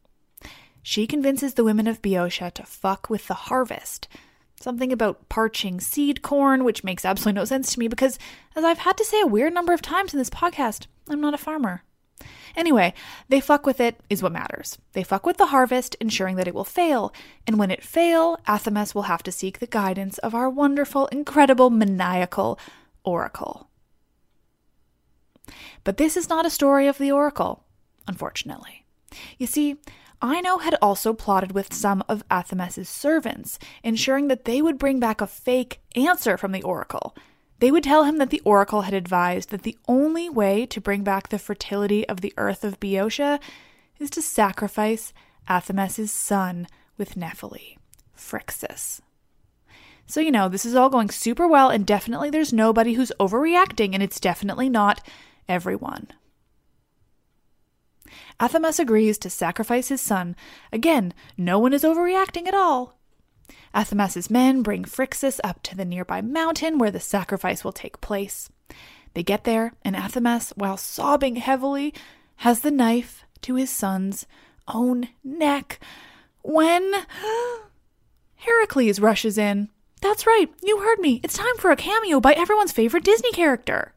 [0.82, 4.08] She convinces the women of Boeotia to fuck with the harvest,
[4.60, 8.18] Something about parching seed corn, which makes absolutely no sense to me because,
[8.54, 11.34] as I've had to say a weird number of times in this podcast, I'm not
[11.34, 11.82] a farmer.
[12.56, 12.94] Anyway,
[13.28, 14.78] they fuck with it is what matters.
[14.92, 17.12] They fuck with the harvest, ensuring that it will fail.
[17.46, 21.68] And when it fail, Athamas will have to seek the guidance of our wonderful, incredible,
[21.68, 22.58] maniacal
[23.04, 23.68] oracle.
[25.84, 27.64] But this is not a story of the oracle,
[28.08, 28.86] unfortunately.
[29.38, 29.76] You see,
[30.24, 35.20] Ino had also plotted with some of Athamas's servants, ensuring that they would bring back
[35.20, 37.14] a fake answer from the oracle.
[37.58, 41.02] They would tell him that the oracle had advised that the only way to bring
[41.02, 43.40] back the fertility of the earth of Boeotia
[43.98, 45.14] is to sacrifice
[45.48, 46.66] Athamas's son
[46.98, 47.78] with Nephele,
[48.16, 49.00] Phrixus.
[50.06, 53.94] So, you know, this is all going super well, and definitely there's nobody who's overreacting,
[53.94, 55.04] and it's definitely not
[55.48, 56.08] everyone.
[58.38, 60.36] Athamas agrees to sacrifice his son.
[60.72, 62.95] Again, no one is overreacting at all.
[63.74, 68.48] Athamas's men bring Phrixus up to the nearby mountain where the sacrifice will take place.
[69.14, 71.94] They get there, and Athamas, while sobbing heavily,
[72.36, 74.26] has the knife to his son's
[74.68, 75.80] own neck.
[76.42, 76.92] When
[78.36, 79.68] Heracles rushes in.
[80.02, 81.20] That's right, you heard me.
[81.24, 83.94] It's time for a cameo by everyone's favorite Disney character.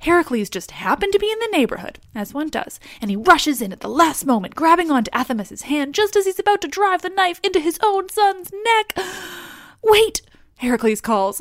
[0.00, 3.72] Heracles just happened to be in the neighborhood, as one does, and he rushes in
[3.72, 7.08] at the last moment, grabbing onto Athamas's hand just as he's about to drive the
[7.08, 8.96] knife into his own son's neck.
[9.82, 10.22] Wait,
[10.58, 11.40] Heracles calls.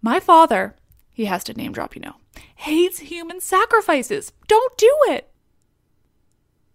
[0.00, 0.76] My father,
[1.12, 2.16] he has to name drop, you know,
[2.56, 4.32] hates human sacrifices.
[4.48, 5.31] Don't do it.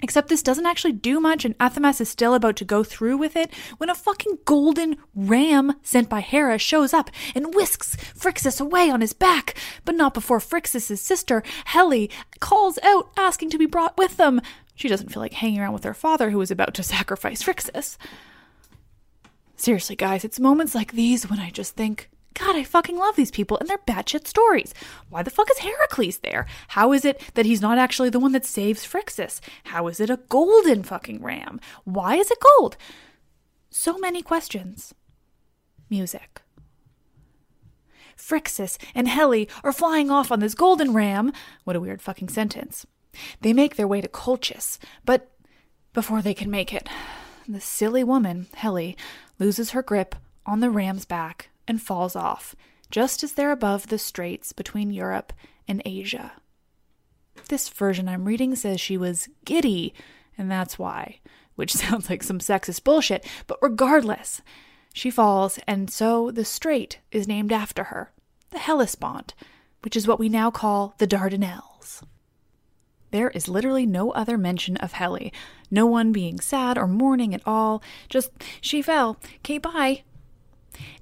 [0.01, 3.35] Except this doesn't actually do much, and Athamas is still about to go through with
[3.35, 8.91] it when a fucking golden ram sent by Hera shows up and whisks Phrixus away
[8.91, 12.07] on his back, but not before Phrixus' sister, Helle,
[12.39, 14.39] calls out asking to be brought with them.
[14.75, 17.97] She doesn't feel like hanging around with her father who is about to sacrifice Phrixus.
[19.55, 23.31] Seriously, guys, it's moments like these when I just think, God, I fucking love these
[23.31, 24.73] people and their batshit stories.
[25.09, 26.45] Why the fuck is Heracles there?
[26.69, 29.39] How is it that he's not actually the one that saves Phrixus?
[29.65, 31.59] How is it a golden fucking ram?
[31.83, 32.77] Why is it gold?
[33.71, 34.93] So many questions.
[35.89, 36.41] Music.
[38.15, 41.33] Phrixus and Helle are flying off on this golden ram.
[41.63, 42.85] What a weird fucking sentence.
[43.41, 45.31] They make their way to Colchis, but
[45.93, 46.88] before they can make it,
[47.47, 48.93] the silly woman, Helle,
[49.39, 50.15] loses her grip
[50.45, 52.55] on the ram's back and falls off,
[52.91, 55.34] just as they're above the straits between Europe
[55.68, 56.34] and Asia.
[57.49, 59.93] This version I'm reading says she was giddy,
[60.38, 61.20] and that's why,
[61.55, 64.41] which sounds like some sexist bullshit, but regardless,
[64.93, 68.11] she falls, and so the strait is named after her,
[68.49, 69.34] the Hellespont,
[69.84, 72.01] which is what we now call the Dardanelles.
[73.11, 75.30] There is literally no other mention of Helle,
[75.72, 80.03] no one being sad or mourning at all, just she fell, okay, bye,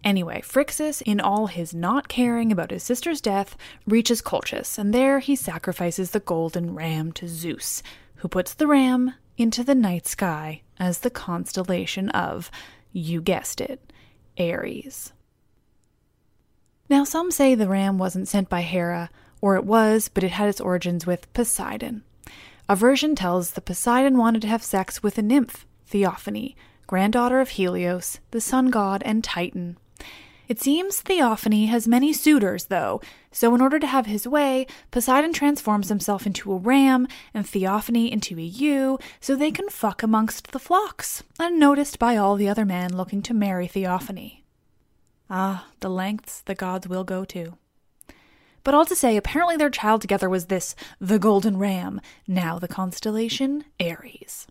[0.04, 5.20] Anyway, Phrixus, in all his not caring about his sister's death, reaches Colchis, and there
[5.20, 7.82] he sacrifices the golden ram to Zeus,
[8.18, 12.52] who puts the ram into the night sky as the constellation of,
[12.92, 13.92] you guessed it,
[14.38, 15.14] Aries.
[16.90, 19.10] Now, some say the ram wasn't sent by Hera,
[19.42, 22.04] or it was, but it had its origins with Poseidon.
[22.68, 26.56] A version tells that Poseidon wanted to have sex with a nymph, Theophane,
[26.88, 29.78] granddaughter of Helios, the sun god and Titan.
[30.48, 35.34] It seems Theophane has many suitors, though, so in order to have his way, Poseidon
[35.34, 40.52] transforms himself into a ram and Theophane into a ewe so they can fuck amongst
[40.52, 44.44] the flocks, unnoticed by all the other men looking to marry Theophane.
[45.30, 47.58] Ah, the lengths the gods will go to.
[48.64, 52.68] But all to say, apparently their child together was this, the golden ram, now the
[52.68, 54.48] constellation Aries.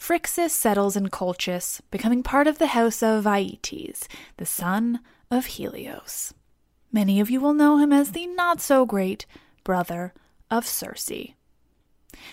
[0.00, 6.32] Phrixus settles in Colchis, becoming part of the house of Aeetes, the son of Helios.
[6.90, 9.26] Many of you will know him as the not so great
[9.62, 10.14] brother
[10.50, 11.34] of Circe.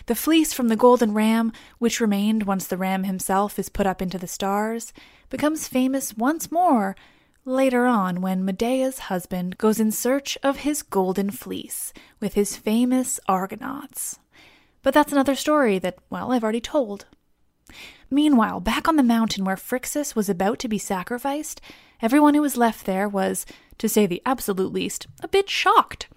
[0.05, 4.01] The fleece from the golden ram, which remained once the ram himself is put up
[4.01, 4.93] into the stars,
[5.29, 6.95] becomes famous once more
[7.43, 11.91] later on when Medea's husband goes in search of his golden fleece
[12.21, 14.19] with his famous Argonauts.
[14.81, 17.05] But that's another story that, well, I've already told.
[18.09, 21.59] Meanwhile, back on the mountain where Phrixus was about to be sacrificed,
[22.01, 23.45] everyone who was left there was,
[23.77, 26.07] to say the absolute least, a bit shocked.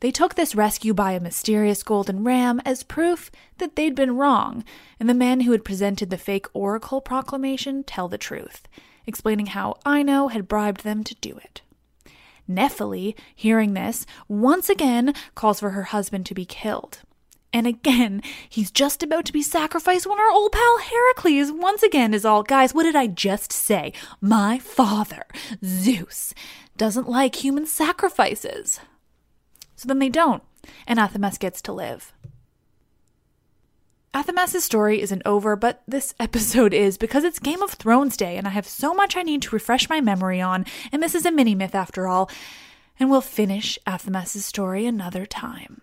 [0.00, 4.64] They took this rescue by a mysterious golden ram as proof that they'd been wrong,
[5.00, 8.68] and the men who had presented the fake oracle proclamation tell the truth,
[9.06, 11.62] explaining how Ino had bribed them to do it.
[12.48, 17.00] Nephele, hearing this, once again calls for her husband to be killed.
[17.52, 22.12] And again, he's just about to be sacrificed when our old pal Heracles once again
[22.12, 23.92] is all, guys, what did I just say?
[24.20, 25.24] My father,
[25.64, 26.34] Zeus,
[26.76, 28.80] doesn't like human sacrifices.
[29.76, 30.42] So then they don't,
[30.86, 32.12] and Athamas gets to live.
[34.12, 38.46] Athamas' story isn't over, but this episode is because it's Game of Thrones Day and
[38.46, 41.30] I have so much I need to refresh my memory on, and this is a
[41.30, 42.30] mini myth after all,
[42.98, 45.82] and we'll finish Athamas' story another time.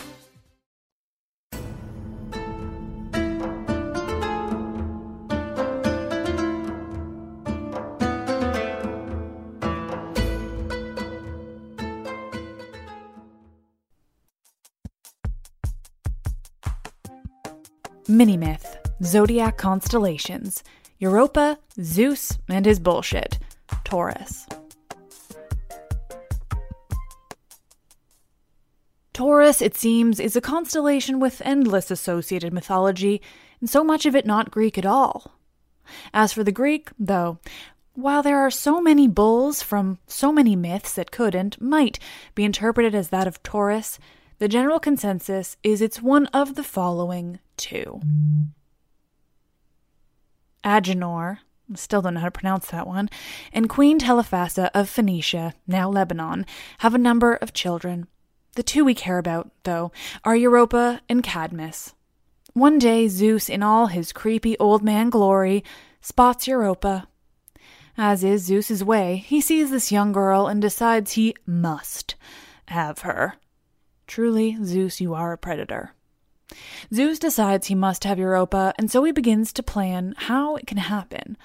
[18.11, 20.65] Mini myth Zodiac constellations
[20.99, 23.39] Europa, Zeus, and his bullshit.
[23.85, 24.45] Taurus.
[29.13, 33.21] Taurus, it seems, is a constellation with endless associated mythology,
[33.61, 35.31] and so much of it not Greek at all.
[36.13, 37.39] As for the Greek, though,
[37.93, 41.97] while there are so many bulls from so many myths that could and might
[42.35, 43.97] be interpreted as that of Taurus,
[44.41, 48.01] the general consensus is it's one of the following two.
[50.63, 51.37] Agenor,
[51.75, 53.07] still don't know how to pronounce that one,
[53.53, 56.47] and Queen Telephassa of Phoenicia, now Lebanon,
[56.79, 58.07] have a number of children.
[58.55, 59.91] The two we care about, though,
[60.23, 61.93] are Europa and Cadmus.
[62.53, 65.63] One day, Zeus, in all his creepy old man glory,
[66.01, 67.07] spots Europa.
[67.95, 72.15] As is Zeus's way, he sees this young girl and decides he must
[72.69, 73.35] have her.
[74.11, 75.93] Truly, Zeus, you are a predator.
[76.93, 80.79] Zeus decides he must have Europa, and so he begins to plan how it can
[80.79, 81.37] happen.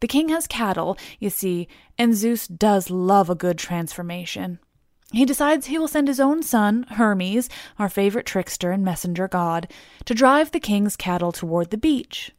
[0.00, 4.60] The king has cattle, you see, and Zeus does love a good transformation.
[5.12, 9.70] He decides he will send his own son, Hermes, our favorite trickster and messenger god,
[10.06, 12.30] to drive the king's cattle toward the beach.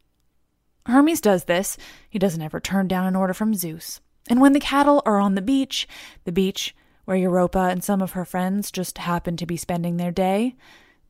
[0.86, 1.76] Hermes does this.
[2.10, 4.00] He doesn't ever turn down an order from Zeus.
[4.28, 5.86] And when the cattle are on the beach,
[6.24, 6.74] the beach
[7.04, 10.56] where Europa and some of her friends just happen to be spending their day,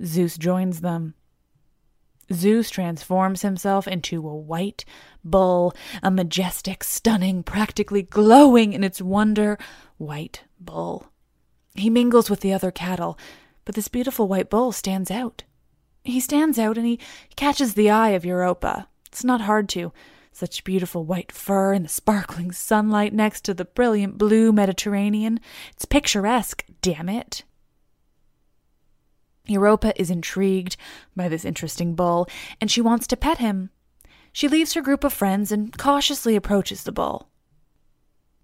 [0.05, 1.14] Zeus joins them.
[2.32, 4.84] Zeus transforms himself into a white
[5.24, 9.59] bull, a majestic, stunning, practically glowing in its wonder
[9.99, 11.07] white bull.
[11.74, 13.18] He mingles with the other cattle,
[13.64, 15.45] but this beautiful white bull stands out.
[16.05, 16.99] He stands out and he
[17.36, 18.88] catches the eye of Europa.
[19.07, 19.93] It's not hard to.
[20.33, 25.39] Such beautiful white fur in the sparkling sunlight next to the brilliant blue Mediterranean.
[25.72, 27.45] It's picturesque, damn it.
[29.47, 30.76] Europa is intrigued
[31.14, 32.26] by this interesting bull,
[32.61, 33.70] and she wants to pet him.
[34.33, 37.28] She leaves her group of friends and cautiously approaches the bull.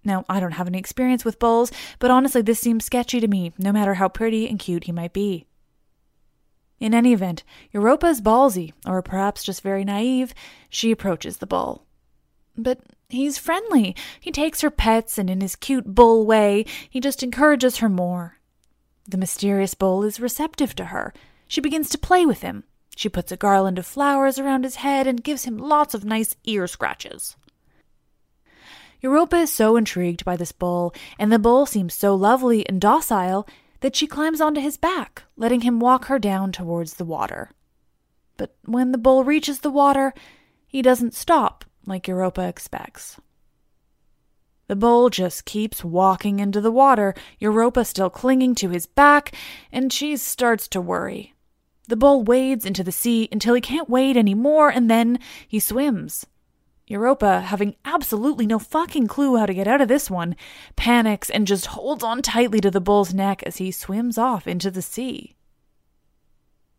[0.03, 3.53] Now, I don't have any experience with bulls, but honestly, this seems sketchy to me,
[3.57, 5.45] no matter how pretty and cute he might be.
[6.79, 10.33] In any event, Europa is ballsy, or perhaps just very naive.
[10.69, 11.85] She approaches the bull.
[12.57, 13.95] But he's friendly.
[14.19, 18.37] He takes her pets, and in his cute bull way, he just encourages her more.
[19.07, 21.13] The mysterious bull is receptive to her.
[21.47, 22.63] She begins to play with him.
[22.95, 26.35] She puts a garland of flowers around his head and gives him lots of nice
[26.43, 27.35] ear scratches.
[29.01, 33.47] Europa is so intrigued by this bull, and the bull seems so lovely and docile,
[33.81, 37.51] that she climbs onto his back, letting him walk her down towards the water.
[38.37, 40.13] But when the bull reaches the water,
[40.65, 43.19] he doesn't stop like Europa expects.
[44.67, 49.33] The bull just keeps walking into the water, Europa still clinging to his back,
[49.71, 51.33] and she starts to worry.
[51.87, 55.17] The bull wades into the sea until he can't wade anymore, and then
[55.47, 56.27] he swims.
[56.89, 60.35] Europa, having absolutely no fucking clue how to get out of this one,
[60.75, 64.71] panics and just holds on tightly to the bull's neck as he swims off into
[64.71, 65.35] the sea.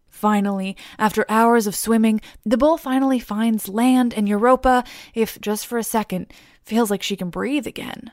[0.09, 4.83] Finally, after hours of swimming, the bull finally finds land, and Europa,
[5.15, 6.27] if just for a second,
[6.65, 8.11] feels like she can breathe again.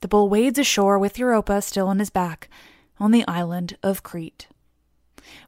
[0.00, 2.48] The bull wades ashore with Europa still on his back
[2.98, 4.48] on the island of Crete.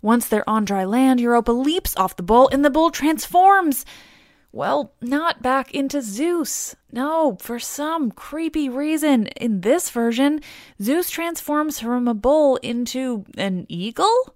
[0.03, 3.85] Once they're on dry land, Europa leaps off the bull and the bull transforms.
[4.53, 6.75] Well, not back into Zeus.
[6.91, 10.41] No, for some creepy reason, in this version,
[10.83, 14.35] Zeus transforms from a bull into an eagle?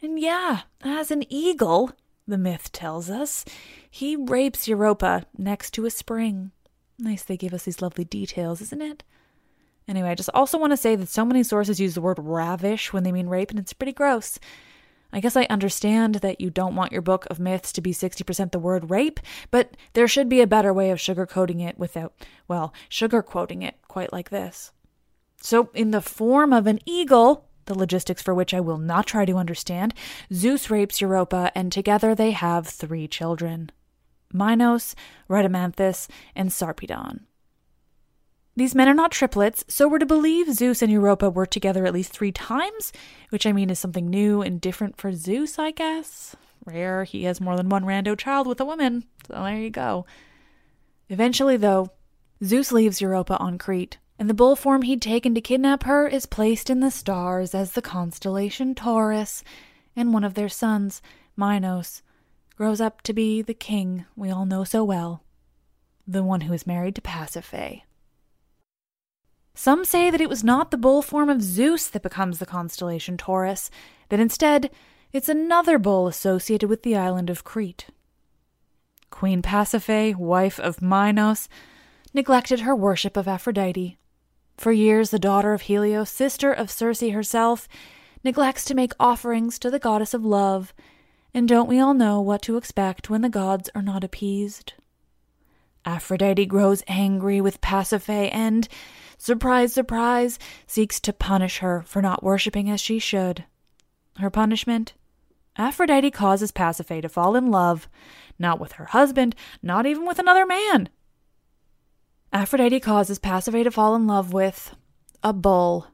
[0.00, 1.90] And yeah, as an eagle,
[2.28, 3.44] the myth tells us,
[3.90, 6.52] he rapes Europa next to a spring.
[6.98, 9.02] Nice they give us these lovely details, isn't it?
[9.88, 12.92] Anyway, I just also want to say that so many sources use the word ravish
[12.92, 14.38] when they mean rape, and it's pretty gross.
[15.14, 18.50] I guess I understand that you don't want your book of myths to be 60%
[18.50, 19.20] the word rape,
[19.52, 22.12] but there should be a better way of sugarcoating it without,
[22.48, 24.72] well, sugarcoating it quite like this.
[25.40, 29.24] So, in the form of an eagle, the logistics for which I will not try
[29.24, 29.94] to understand,
[30.32, 33.70] Zeus rapes Europa, and together they have three children
[34.32, 34.96] Minos,
[35.30, 37.20] Rhadamanthus, and Sarpedon.
[38.56, 41.92] These men are not triplets, so we're to believe Zeus and Europa were together at
[41.92, 42.92] least three times,
[43.30, 46.36] which I mean is something new and different for Zeus, I guess.
[46.64, 50.06] Rare, he has more than one rando child with a woman, so there you go.
[51.08, 51.90] Eventually, though,
[52.44, 56.24] Zeus leaves Europa on Crete, and the bull form he'd taken to kidnap her is
[56.24, 59.42] placed in the stars as the constellation Taurus,
[59.96, 61.02] and one of their sons,
[61.36, 62.02] Minos,
[62.56, 65.24] grows up to be the king we all know so well,
[66.06, 67.82] the one who is married to Pasiphae.
[69.54, 73.16] Some say that it was not the bull form of Zeus that becomes the constellation
[73.16, 73.70] Taurus,
[74.08, 74.70] that instead
[75.12, 77.86] it's another bull associated with the island of Crete.
[79.10, 81.48] Queen Pasiphae, wife of Minos,
[82.12, 83.96] neglected her worship of Aphrodite.
[84.56, 87.68] For years, the daughter of Helios, sister of Circe herself,
[88.24, 90.74] neglects to make offerings to the goddess of love,
[91.32, 94.72] and don't we all know what to expect when the gods are not appeased?
[95.84, 98.68] Aphrodite grows angry with Pasiphae and,
[99.24, 103.44] surprise, surprise, seeks to punish her for not worshipping as she should.
[104.18, 104.92] Her punishment?
[105.56, 107.88] Aphrodite causes Pasiphae to fall in love,
[108.38, 110.90] not with her husband, not even with another man.
[112.34, 114.76] Aphrodite causes Pasiphae to fall in love with
[115.22, 115.86] a bull.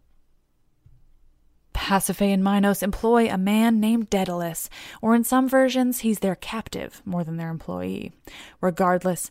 [1.72, 4.68] Pasiphae and Minos employ a man named Daedalus,
[5.01, 8.12] or in some versions, he's their captive more than their employee.
[8.61, 9.31] Regardless,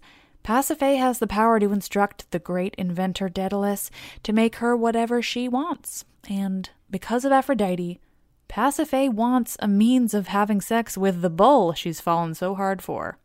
[0.49, 3.91] Pasiphae has the power to instruct the great inventor Daedalus
[4.23, 6.05] to make her whatever she wants.
[6.27, 7.99] And because of Aphrodite,
[8.47, 13.19] Pasiphae wants a means of having sex with the bull she's fallen so hard for.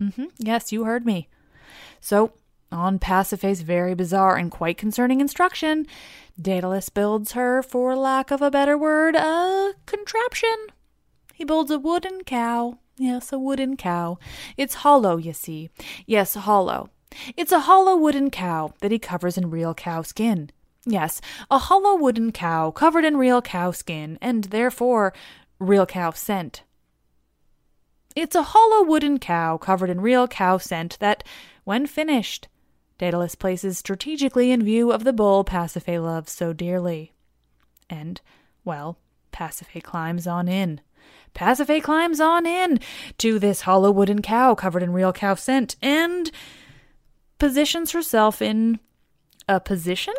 [0.00, 1.28] Mm-hmm, yes, you heard me.
[2.00, 2.32] So,
[2.72, 5.86] on Pasiphae's very bizarre and quite concerning instruction,
[6.36, 10.66] Daedalus builds her, for lack of a better word, a contraption.
[11.32, 14.18] He builds a wooden cow Yes, a wooden cow.
[14.56, 15.70] It's hollow, you see.
[16.06, 16.90] Yes, hollow.
[17.36, 20.50] It's a hollow wooden cow that he covers in real cow skin.
[20.84, 21.20] Yes,
[21.50, 25.12] a hollow wooden cow covered in real cow skin, and therefore
[25.58, 26.62] real cow scent.
[28.14, 31.22] It's a hollow wooden cow covered in real cow scent that,
[31.64, 32.48] when finished,
[32.98, 37.12] Daedalus places strategically in view of the bull Pasiphae loves so dearly.
[37.90, 38.22] And,
[38.64, 38.98] well,
[39.32, 40.80] Pasiphae climbs on in.
[41.36, 42.80] Pasiphae climbs on in
[43.18, 46.30] to this hollow wooden cow covered in real cow scent and
[47.38, 48.80] positions herself in
[49.48, 50.14] a position?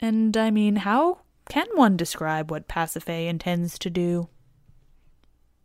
[0.00, 4.28] And I mean, how can one describe what Pasiphae intends to do?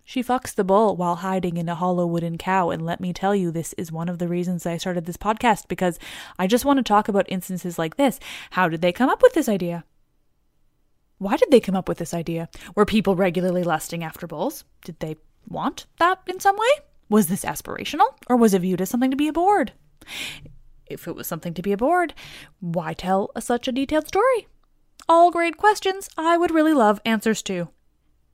[0.03, 3.35] She fucks the bull while hiding in a hollow wooden cow, and let me tell
[3.35, 5.99] you, this is one of the reasons I started this podcast because
[6.39, 8.19] I just want to talk about instances like this.
[8.51, 9.83] How did they come up with this idea?
[11.19, 12.49] Why did they come up with this idea?
[12.75, 14.63] Were people regularly lusting after bulls?
[14.83, 15.17] Did they
[15.47, 16.69] want that in some way?
[17.09, 19.73] Was this aspirational, or was it viewed as something to be aboard?
[20.85, 22.13] If it was something to be aboard,
[22.61, 24.47] why tell a, such a detailed story?
[25.09, 27.69] All great questions I would really love answers to.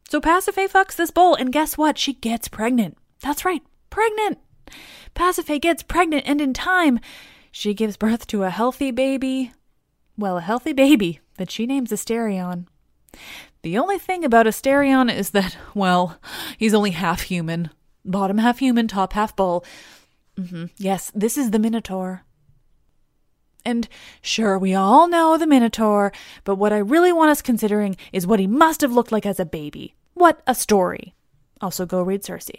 [0.09, 1.97] So Pasiphae fucks this bull, and guess what?
[1.97, 2.97] She gets pregnant.
[3.21, 4.37] That's right, pregnant.
[5.15, 6.99] Pasiphae gets pregnant, and in time,
[7.51, 9.53] she gives birth to a healthy baby.
[10.17, 12.67] Well, a healthy baby that she names Asterion.
[13.61, 16.19] The only thing about Asterion is that, well,
[16.57, 17.69] he's only half human.
[18.03, 19.65] Bottom half human, top half bull.
[20.37, 20.65] Mm-hmm.
[20.77, 22.23] Yes, this is the Minotaur.
[23.65, 23.87] And
[24.21, 26.11] sure, we all know the Minotaur,
[26.43, 29.39] but what I really want us considering is what he must have looked like as
[29.39, 29.95] a baby.
[30.13, 31.15] What a story.
[31.61, 32.51] Also, go read Circe.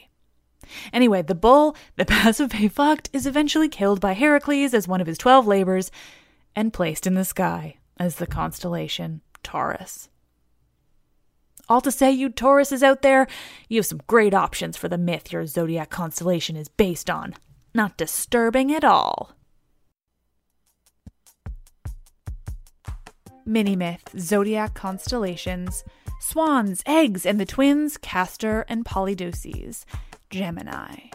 [0.92, 5.18] Anyway, the bull that Pasiphae fucked is eventually killed by Heracles as one of his
[5.18, 5.92] twelve labors
[6.56, 10.08] and placed in the sky as the constellation Taurus.
[11.68, 13.26] All to say, you Tauruses out there,
[13.68, 17.34] you have some great options for the myth your zodiac constellation is based on.
[17.74, 19.32] Not disturbing at all.
[23.44, 25.84] Mini myth Zodiac constellations
[26.20, 29.84] Swans, eggs, and the twins Castor and Polydeuces,
[30.30, 31.10] Gemini.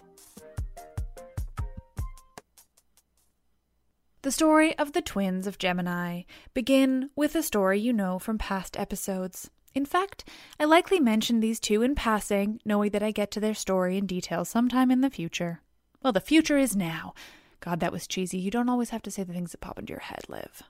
[4.22, 6.24] The story of the twins of Gemini
[6.54, 9.49] begin with a story you know from past episodes.
[9.74, 10.28] In fact,
[10.59, 14.05] I likely mentioned these two in passing, knowing that I get to their story in
[14.05, 15.61] detail sometime in the future.
[16.03, 17.13] Well, the future is now.
[17.61, 18.38] God, that was cheesy.
[18.38, 20.63] You don't always have to say the things that pop into your head, Liv.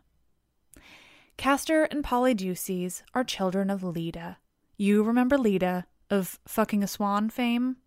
[1.38, 4.38] Castor and Polydeuces are children of Leda.
[4.78, 7.78] You remember Leda of fucking a swan fame?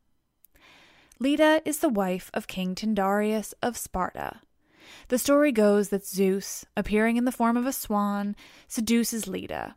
[1.20, 4.40] Leda is the wife of King Tyndareus of Sparta.
[5.08, 8.34] The story goes that Zeus, appearing in the form of a swan,
[8.66, 9.76] seduces Leda.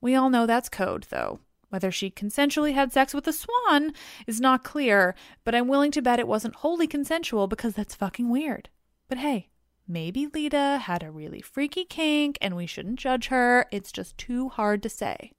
[0.00, 1.40] We all know that's code, though.
[1.68, 3.92] Whether she consensually had sex with a swan
[4.26, 8.30] is not clear, but I'm willing to bet it wasn't wholly consensual because that's fucking
[8.30, 8.68] weird.
[9.08, 9.48] But hey,
[9.86, 13.66] maybe Leda had a really freaky kink and we shouldn't judge her.
[13.72, 15.32] It's just too hard to say.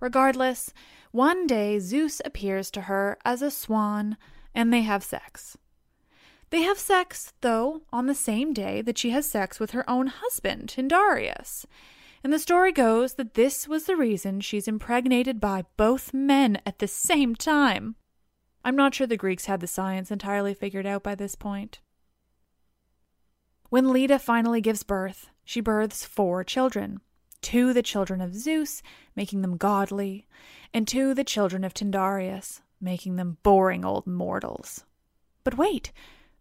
[0.00, 0.72] Regardless,
[1.12, 4.16] one day Zeus appears to her as a swan
[4.54, 5.56] and they have sex.
[6.50, 10.08] They have sex, though, on the same day that she has sex with her own
[10.08, 11.66] husband, Tyndareus.
[12.24, 16.78] And the story goes that this was the reason she's impregnated by both men at
[16.78, 17.96] the same time.
[18.64, 21.80] I'm not sure the Greeks had the science entirely figured out by this point.
[23.68, 27.00] When Leda finally gives birth, she births four children
[27.42, 28.82] two the children of Zeus,
[29.14, 30.26] making them godly,
[30.72, 34.84] and two the children of Tyndareus, making them boring old mortals.
[35.44, 35.92] But wait,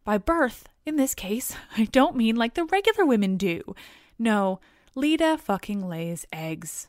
[0.05, 3.75] by birth, in this case, I don't mean like the regular women do.
[4.17, 4.61] No,
[4.95, 6.87] Leda fucking lays eggs.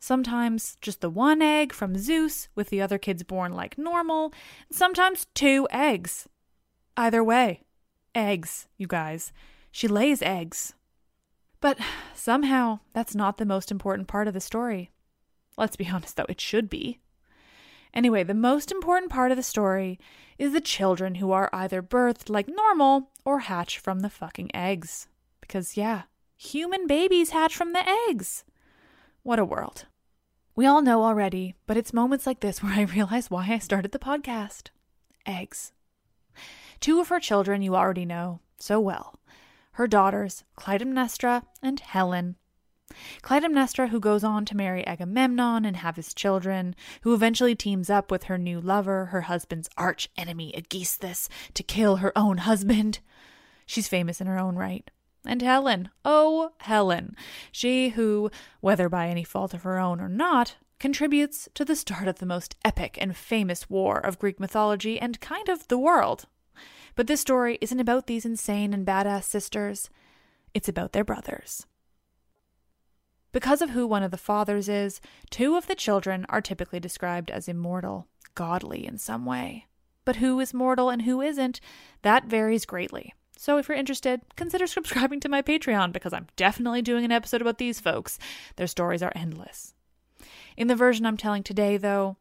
[0.00, 4.32] Sometimes just the one egg from Zeus, with the other kids born like normal,
[4.70, 6.28] sometimes two eggs.
[6.96, 7.62] Either way,
[8.14, 9.32] eggs, you guys.
[9.70, 10.74] She lays eggs.
[11.60, 11.78] But
[12.14, 14.90] somehow, that's not the most important part of the story.
[15.56, 16.98] Let's be honest, though, it should be.
[17.94, 19.98] Anyway, the most important part of the story
[20.38, 25.08] is the children who are either birthed like normal or hatch from the fucking eggs.
[25.40, 26.02] Because, yeah,
[26.38, 28.44] human babies hatch from the eggs.
[29.22, 29.86] What a world.
[30.54, 33.92] We all know already, but it's moments like this where I realize why I started
[33.92, 34.68] the podcast.
[35.26, 35.72] Eggs.
[36.80, 39.14] Two of her children you already know so well
[39.72, 42.34] her daughters, Clytemnestra and Helen,
[43.22, 48.10] Clytemnestra, who goes on to marry Agamemnon and have his children, who eventually teams up
[48.10, 52.98] with her new lover, her husband's arch enemy Aegisthus, to kill her own husband.
[53.66, 54.90] She's famous in her own right.
[55.28, 57.14] And Helen, oh, Helen,
[57.52, 62.08] she who, whether by any fault of her own or not, contributes to the start
[62.08, 66.24] of the most epic and famous war of Greek mythology and kind of the world.
[66.94, 69.90] But this story isn't about these insane and badass sisters,
[70.54, 71.66] it's about their brothers.
[73.30, 74.98] Because of who one of the fathers is,
[75.28, 79.66] two of the children are typically described as immortal, godly in some way.
[80.06, 81.60] But who is mortal and who isn't,
[82.00, 83.12] that varies greatly.
[83.40, 87.40] So if you're interested, consider subscribing to my Patreon because I'm definitely doing an episode
[87.40, 88.18] about these folks.
[88.56, 89.74] Their stories are endless.
[90.56, 92.16] In the version I'm telling today, though,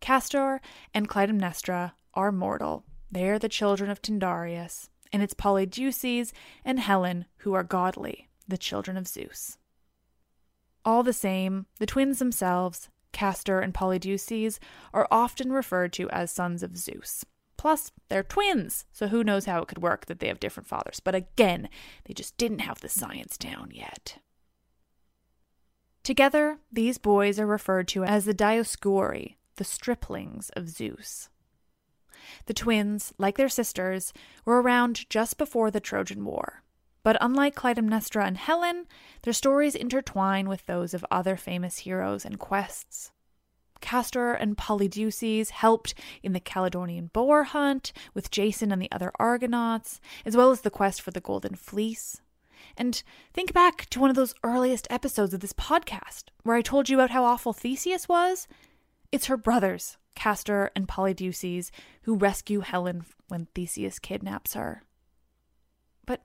[0.00, 0.60] Castor
[0.92, 2.84] and Clytemnestra are mortal.
[3.10, 6.32] They are the children of Tyndareus, and it's Polydeuces
[6.66, 9.56] and Helen who are godly, the children of Zeus.
[10.84, 14.58] All the same, the twins themselves, Castor and Polydeuces,
[14.92, 17.24] are often referred to as sons of Zeus.
[17.58, 21.00] Plus, they're twins, so who knows how it could work that they have different fathers.
[21.00, 21.68] But again,
[22.04, 24.18] they just didn't have the science down yet.
[26.04, 31.28] Together, these boys are referred to as the Dioscuri, the striplings of Zeus.
[32.46, 34.12] The twins, like their sisters,
[34.44, 36.62] were around just before the Trojan War.
[37.02, 38.86] But unlike Clytemnestra and Helen,
[39.22, 43.10] their stories intertwine with those of other famous heroes and quests.
[43.80, 50.00] Castor and Polydeuces helped in the Calydonian boar hunt with Jason and the other Argonauts,
[50.24, 52.20] as well as the quest for the Golden Fleece.
[52.76, 53.02] And
[53.32, 56.96] think back to one of those earliest episodes of this podcast where I told you
[56.96, 58.48] about how awful Theseus was.
[59.10, 61.70] It's her brothers, Castor and Polydeuces,
[62.02, 64.82] who rescue Helen when Theseus kidnaps her.
[66.06, 66.22] But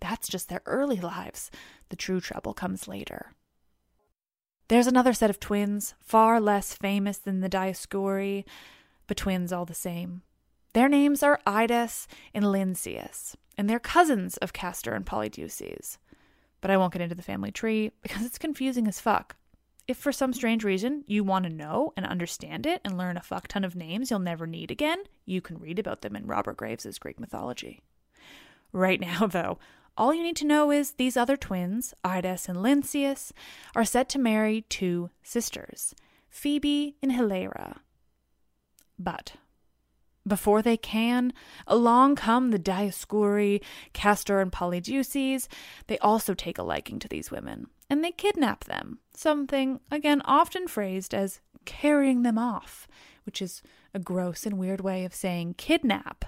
[0.00, 1.50] that's just their early lives.
[1.88, 3.32] The true trouble comes later.
[4.72, 8.46] There's another set of twins, far less famous than the Dioscuri,
[9.06, 10.22] but twins all the same.
[10.72, 15.98] Their names are Idas and Lynceus, and they're cousins of Castor and Polydeuces.
[16.62, 19.36] But I won't get into the family tree because it's confusing as fuck.
[19.86, 23.22] If for some strange reason you want to know and understand it and learn a
[23.22, 26.56] fuck ton of names you'll never need again, you can read about them in Robert
[26.56, 27.82] Graves' Greek mythology.
[28.72, 29.58] Right now, though,
[29.96, 33.32] all you need to know is these other twins, Idas and Lynceus,
[33.74, 35.94] are set to marry two sisters,
[36.28, 37.78] Phoebe and Hilaeira.
[38.98, 39.34] But
[40.26, 41.32] before they can,
[41.66, 43.62] along come the Dioscuri,
[43.92, 45.48] Castor, and Polydeuces.
[45.88, 50.68] They also take a liking to these women, and they kidnap them, something, again, often
[50.68, 52.86] phrased as carrying them off,
[53.24, 53.62] which is
[53.94, 56.24] a gross and weird way of saying kidnap.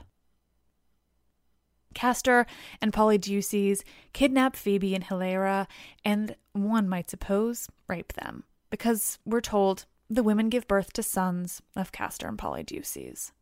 [1.95, 2.47] Castor
[2.81, 3.83] and Polydeuces
[4.13, 5.67] kidnap Phoebe and Hilaeira,
[6.05, 11.63] and one might suppose rape them, because we're told the women give birth to sons
[11.75, 13.33] of Castor and Polydeuces.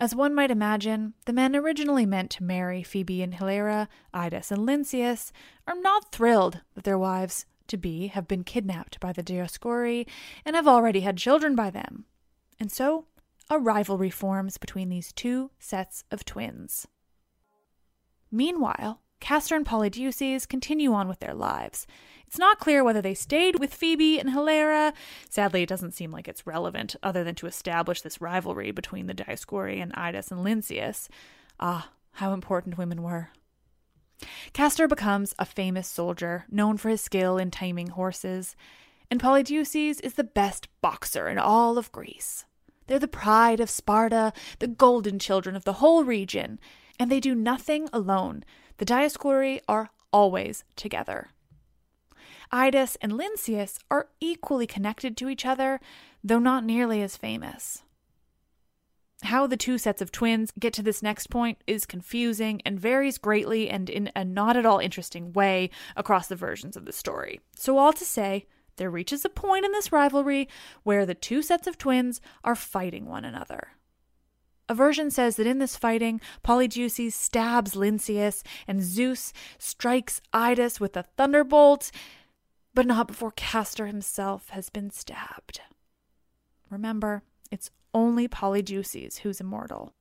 [0.00, 4.64] As one might imagine, the men originally meant to marry Phoebe and Hilaeira, Idas and
[4.64, 5.32] Lynceus,
[5.66, 10.06] are not thrilled that their wives to be have been kidnapped by the Dioscuri
[10.44, 12.04] and have already had children by them.
[12.60, 13.06] And so,
[13.50, 16.86] a rivalry forms between these two sets of twins.
[18.30, 21.86] Meanwhile, Castor and Polydeuces continue on with their lives.
[22.26, 24.92] It's not clear whether they stayed with Phoebe and Hilaeira.
[25.28, 29.14] Sadly, it doesn't seem like it's relevant, other than to establish this rivalry between the
[29.14, 31.08] Dioscuri and Idas and Lynceus.
[31.58, 33.30] Ah, how important women were.
[34.52, 38.56] Castor becomes a famous soldier, known for his skill in taming horses,
[39.10, 42.44] and Polydeuces is the best boxer in all of Greece.
[42.88, 46.58] They're the pride of Sparta, the golden children of the whole region,
[46.98, 48.44] and they do nothing alone.
[48.78, 51.28] The Dioscuri are always together.
[52.50, 55.80] Idas and Lynceus are equally connected to each other,
[56.24, 57.82] though not nearly as famous.
[59.24, 63.18] How the two sets of twins get to this next point is confusing and varies
[63.18, 67.40] greatly and in a not at all interesting way across the versions of the story.
[67.56, 68.46] So, all to say,
[68.78, 70.48] there reaches a point in this rivalry
[70.82, 73.72] where the two sets of twins are fighting one another.
[74.68, 80.96] A version says that in this fighting, Polydeuces stabs Lynceus and Zeus strikes Idas with
[80.96, 81.90] a thunderbolt,
[82.74, 85.60] but not before Castor himself has been stabbed.
[86.70, 89.94] Remember, it's only Polydeuces who's immortal.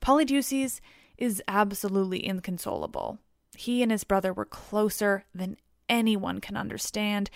[0.00, 0.80] Polydeuces
[1.16, 3.18] is absolutely inconsolable.
[3.56, 5.56] He and his brother were closer than
[5.88, 7.30] anyone can understand,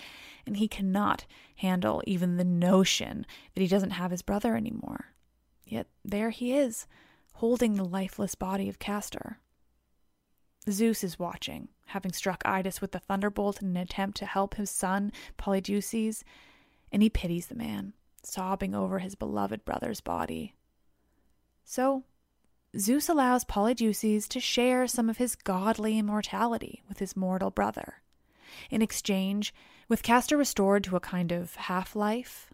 [0.45, 1.25] and he cannot
[1.57, 5.13] handle even the notion that he doesn't have his brother anymore.
[5.65, 6.87] Yet there he is,
[7.33, 9.39] holding the lifeless body of Castor.
[10.69, 14.69] Zeus is watching, having struck Idas with the thunderbolt in an attempt to help his
[14.69, 16.23] son, Polydeuces,
[16.91, 17.93] and he pities the man,
[18.23, 20.53] sobbing over his beloved brother's body.
[21.63, 22.03] So,
[22.77, 28.01] Zeus allows Polydeuces to share some of his godly immortality with his mortal brother.
[28.69, 29.53] In exchange,
[29.87, 32.53] with Castor restored to a kind of half life,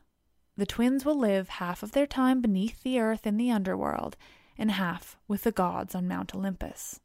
[0.56, 4.16] the twins will live half of their time beneath the earth in the underworld
[4.58, 7.00] and half with the gods on Mount Olympus.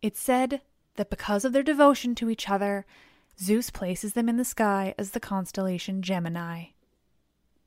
[0.00, 0.62] It's said
[0.96, 2.86] that because of their devotion to each other,
[3.38, 6.66] Zeus places them in the sky as the constellation Gemini.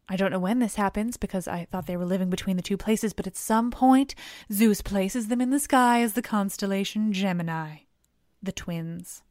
[0.09, 2.78] I don't know when this happens because I thought they were living between the two
[2.78, 4.16] places, but at some point,
[4.51, 7.78] Zeus places them in the sky as the constellation Gemini,
[8.41, 9.24] the twins.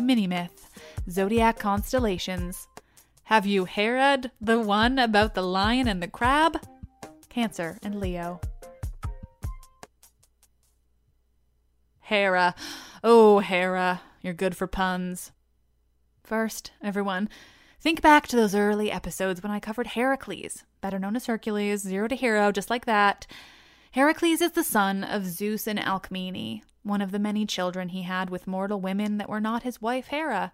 [0.00, 0.70] Mini myth
[1.10, 2.66] Zodiac constellations.
[3.24, 6.60] Have you read the one about the lion and the crab?
[7.28, 8.40] Cancer and Leo.
[12.00, 12.54] Hera.
[13.04, 15.32] Oh, Hera, you're good for puns.
[16.24, 17.28] First, everyone,
[17.80, 22.08] think back to those early episodes when I covered Heracles, better known as Hercules, zero
[22.08, 23.26] to hero, just like that.
[23.92, 28.30] Heracles is the son of Zeus and Alcmene, one of the many children he had
[28.30, 30.52] with mortal women that were not his wife Hera,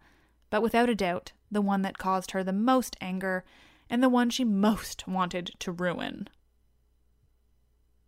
[0.50, 3.44] but without a doubt, the one that caused her the most anger
[3.88, 6.28] and the one she most wanted to ruin.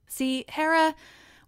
[0.07, 0.95] See, Hera,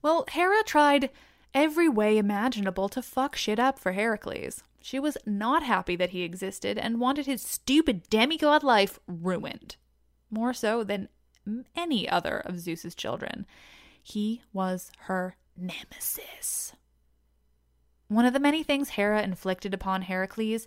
[0.02, 1.10] well, Hera tried
[1.54, 4.62] every way imaginable to fuck shit up for Heracles.
[4.80, 9.76] She was not happy that he existed and wanted his stupid demigod life ruined.
[10.30, 11.08] More so than
[11.74, 13.46] any other of Zeus's children.
[14.02, 16.72] He was her nemesis.
[18.08, 20.66] One of the many things Hera inflicted upon Heracles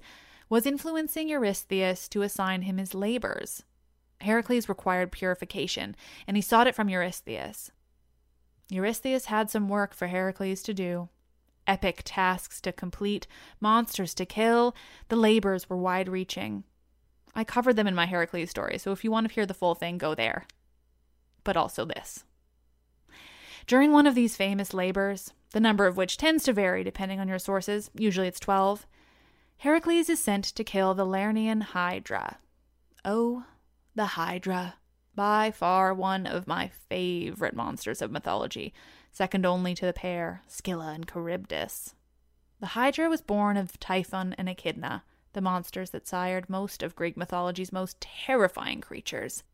[0.50, 3.64] was influencing Eurystheus to assign him his labors.
[4.20, 5.96] Heracles required purification,
[6.28, 7.72] and he sought it from Eurystheus.
[8.70, 11.10] Eurystheus had some work for Heracles to do.
[11.68, 13.28] Epic tasks to complete,
[13.60, 14.76] monsters to kill,
[15.10, 16.64] the labors were wide reaching.
[17.34, 19.76] I covered them in my Heracles story, so if you want to hear the full
[19.76, 20.46] thing, go there.
[21.44, 22.24] But also this.
[23.72, 27.30] During one of these famous labors, the number of which tends to vary depending on
[27.30, 28.86] your sources, usually it's 12,
[29.60, 32.40] Heracles is sent to kill the Lernaean Hydra.
[33.06, 33.46] Oh,
[33.96, 34.76] the Hydra.
[35.16, 38.74] By far one of my favorite monsters of mythology,
[39.10, 41.96] second only to the pair, Scylla and Charybdis.
[42.60, 47.16] The Hydra was born of Typhon and Echidna, the monsters that sired most of Greek
[47.16, 49.46] mythology's most terrifying creatures.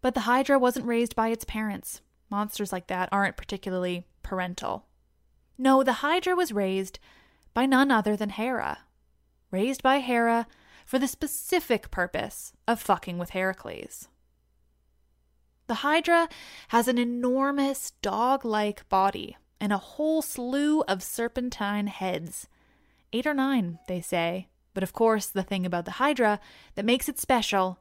[0.00, 2.00] But the Hydra wasn't raised by its parents.
[2.30, 4.86] Monsters like that aren't particularly parental.
[5.58, 6.98] No, the Hydra was raised
[7.54, 8.80] by none other than Hera.
[9.50, 10.46] Raised by Hera
[10.84, 14.08] for the specific purpose of fucking with Heracles.
[15.66, 16.28] The Hydra
[16.68, 22.46] has an enormous dog like body and a whole slew of serpentine heads.
[23.12, 24.48] Eight or nine, they say.
[24.74, 26.38] But of course, the thing about the Hydra
[26.74, 27.80] that makes it special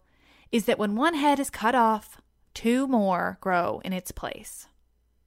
[0.51, 2.21] is that when one head is cut off,
[2.55, 4.67] two more grow in its place.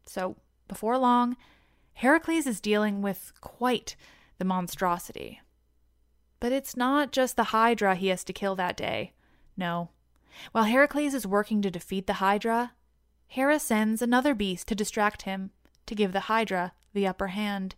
[0.04, 1.36] So, before long,
[1.92, 3.94] Heracles is dealing with quite
[4.38, 5.40] the monstrosity.
[6.40, 9.12] But it's not just the Hydra he has to kill that day.
[9.56, 9.90] No,
[10.52, 12.72] while Heracles is working to defeat the Hydra,
[13.26, 15.50] Hera sends another beast to distract him,
[15.86, 17.74] to give the Hydra the upper hand.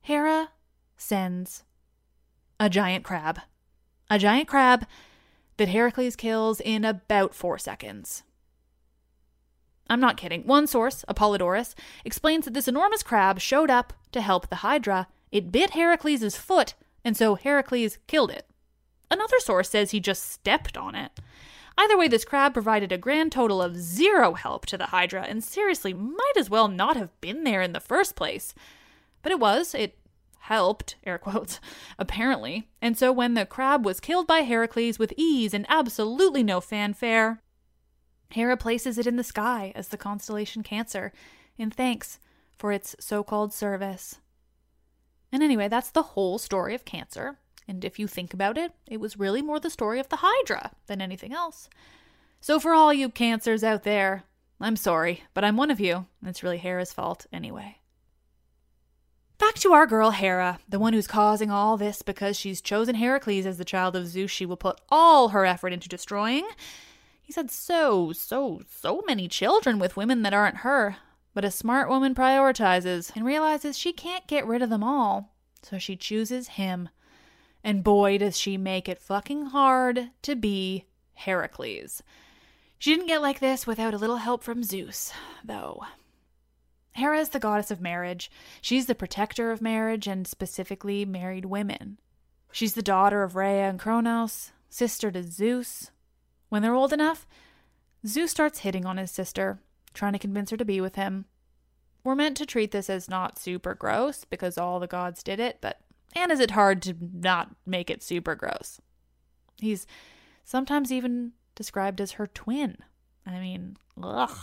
[0.00, 0.50] Hera
[0.96, 1.64] sends
[2.58, 3.40] a giant crab.
[4.10, 4.86] A giant crab
[5.58, 8.22] that Heracles kills in about four seconds.
[9.90, 10.46] I'm not kidding.
[10.46, 15.08] One source, Apollodorus, explains that this enormous crab showed up to help the Hydra.
[15.30, 18.46] It bit Heracles' foot, and so Heracles killed it.
[19.10, 21.12] Another source says he just stepped on it.
[21.78, 25.44] Either way, this crab provided a grand total of zero help to the Hydra and
[25.44, 28.52] seriously might as well not have been there in the first place.
[29.22, 29.96] But it was, it
[30.38, 31.60] helped, air quotes,
[31.98, 32.68] apparently.
[32.80, 37.42] And so when the crab was killed by Heracles with ease and absolutely no fanfare,
[38.30, 41.12] Hera places it in the sky as the constellation Cancer
[41.56, 42.18] in thanks
[42.58, 44.18] for its so called service.
[45.32, 47.38] And anyway, that's the whole story of Cancer.
[47.66, 50.72] And if you think about it, it was really more the story of the Hydra
[50.86, 51.68] than anything else.
[52.40, 54.24] So, for all you cancers out there,
[54.60, 56.06] I'm sorry, but I'm one of you.
[56.24, 57.78] It's really Hera's fault anyway.
[59.38, 63.46] Back to our girl Hera, the one who's causing all this because she's chosen Heracles
[63.46, 66.46] as the child of Zeus she will put all her effort into destroying.
[67.22, 70.96] He's had so, so, so many children with women that aren't her,
[71.34, 75.78] but a smart woman prioritizes and realizes she can't get rid of them all, so
[75.78, 76.88] she chooses him.
[77.62, 80.86] And boy, does she make it fucking hard to be
[81.18, 82.02] Heracles.
[82.78, 85.12] She didn't get like this without a little help from Zeus,
[85.44, 85.84] though.
[86.98, 88.30] Hera is the goddess of marriage.
[88.60, 91.98] She's the protector of marriage and specifically married women.
[92.52, 95.90] She's the daughter of Rhea and Kronos, sister to Zeus.
[96.48, 97.26] When they're old enough,
[98.06, 99.60] Zeus starts hitting on his sister,
[99.94, 101.26] trying to convince her to be with him.
[102.04, 105.58] We're meant to treat this as not super gross because all the gods did it,
[105.60, 105.80] but
[106.14, 108.80] and is it hard to not make it super gross?
[109.58, 109.86] He's
[110.44, 112.78] sometimes even described as her twin.
[113.26, 114.36] I mean, ugh.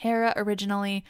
[0.00, 1.04] Hera originally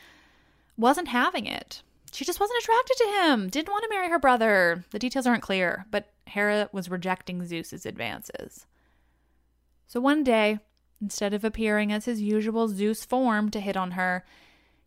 [0.77, 1.83] wasn't having it.
[2.13, 4.85] She just wasn't attracted to him, didn't want to marry her brother.
[4.91, 8.67] The details aren't clear, but Hera was rejecting Zeus's advances.
[9.87, 10.59] So one day,
[11.01, 14.25] instead of appearing as his usual Zeus form to hit on her,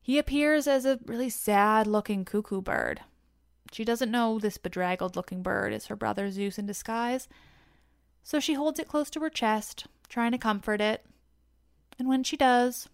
[0.02, 3.02] he appears as a really sad looking cuckoo bird
[3.74, 7.28] she doesn't know this bedraggled looking bird is her brother Zeus in disguise,
[8.24, 11.06] so she holds it close to her chest, trying to comfort it.
[11.98, 12.88] And when she does,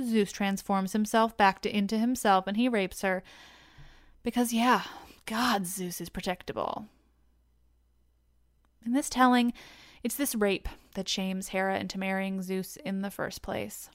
[0.00, 3.22] Zeus transforms himself back to, into himself and he rapes her.
[4.22, 4.82] Because, yeah,
[5.26, 6.86] God, Zeus is protectable.
[8.84, 9.52] In this telling,
[10.02, 13.90] it's this rape that shames Hera into marrying Zeus in the first place.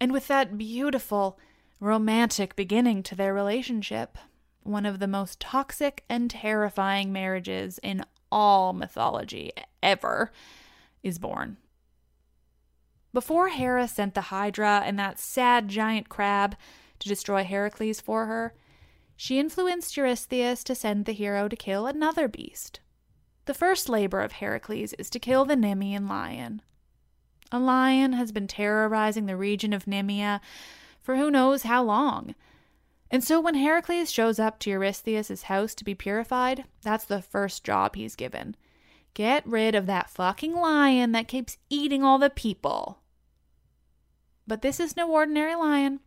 [0.00, 1.38] And with that beautiful,
[1.80, 4.18] romantic beginning to their relationship,
[4.62, 10.30] one of the most toxic and terrifying marriages in all mythology ever
[11.02, 11.56] is born.
[13.16, 16.54] Before Hera sent the Hydra and that sad giant crab
[16.98, 18.52] to destroy Heracles for her,
[19.16, 22.80] she influenced Eurystheus to send the hero to kill another beast.
[23.46, 26.60] The first labor of Heracles is to kill the Nemean lion.
[27.50, 30.42] A lion has been terrorizing the region of Nemea
[31.00, 32.34] for who knows how long.
[33.10, 37.64] And so when Heracles shows up to Eurystheus' house to be purified, that's the first
[37.64, 38.56] job he's given.
[39.14, 42.98] Get rid of that fucking lion that keeps eating all the people.
[44.46, 46.00] But this is no ordinary lion.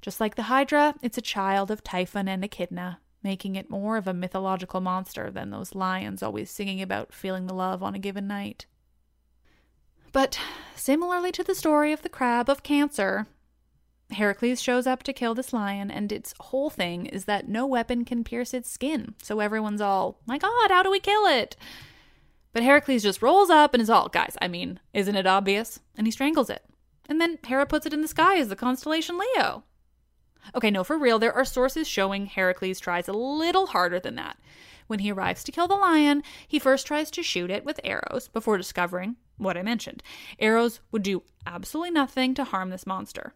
[0.00, 4.06] Just like the Hydra, it's a child of Typhon and Echidna, making it more of
[4.06, 8.26] a mythological monster than those lions always singing about feeling the love on a given
[8.26, 8.66] night.
[10.12, 10.38] But
[10.74, 13.26] similarly to the story of the crab of Cancer,
[14.10, 18.04] Heracles shows up to kill this lion, and its whole thing is that no weapon
[18.04, 19.14] can pierce its skin.
[19.22, 21.56] So everyone's all, my god, how do we kill it?
[22.52, 25.80] But Heracles just rolls up and is all, guys, I mean, isn't it obvious?
[25.96, 26.64] And he strangles it.
[27.08, 29.64] And then Hera puts it in the sky as the constellation Leo.
[30.54, 34.38] Okay, no, for real, there are sources showing Heracles tries a little harder than that.
[34.86, 38.28] When he arrives to kill the lion, he first tries to shoot it with arrows
[38.28, 40.02] before discovering what I mentioned.
[40.38, 43.34] Arrows would do absolutely nothing to harm this monster.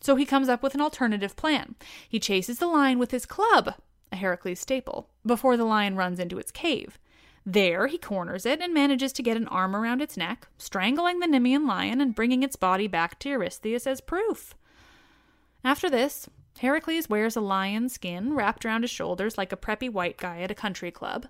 [0.00, 1.76] So he comes up with an alternative plan.
[2.08, 3.74] He chases the lion with his club,
[4.10, 6.98] a Heracles staple, before the lion runs into its cave.
[7.46, 11.26] There, he corners it and manages to get an arm around its neck, strangling the
[11.26, 14.54] Nemean lion and bringing its body back to Eurystheus as proof.
[15.64, 16.28] After this,
[16.58, 20.50] Heracles wears a lion skin wrapped around his shoulders like a preppy white guy at
[20.50, 21.26] a country club.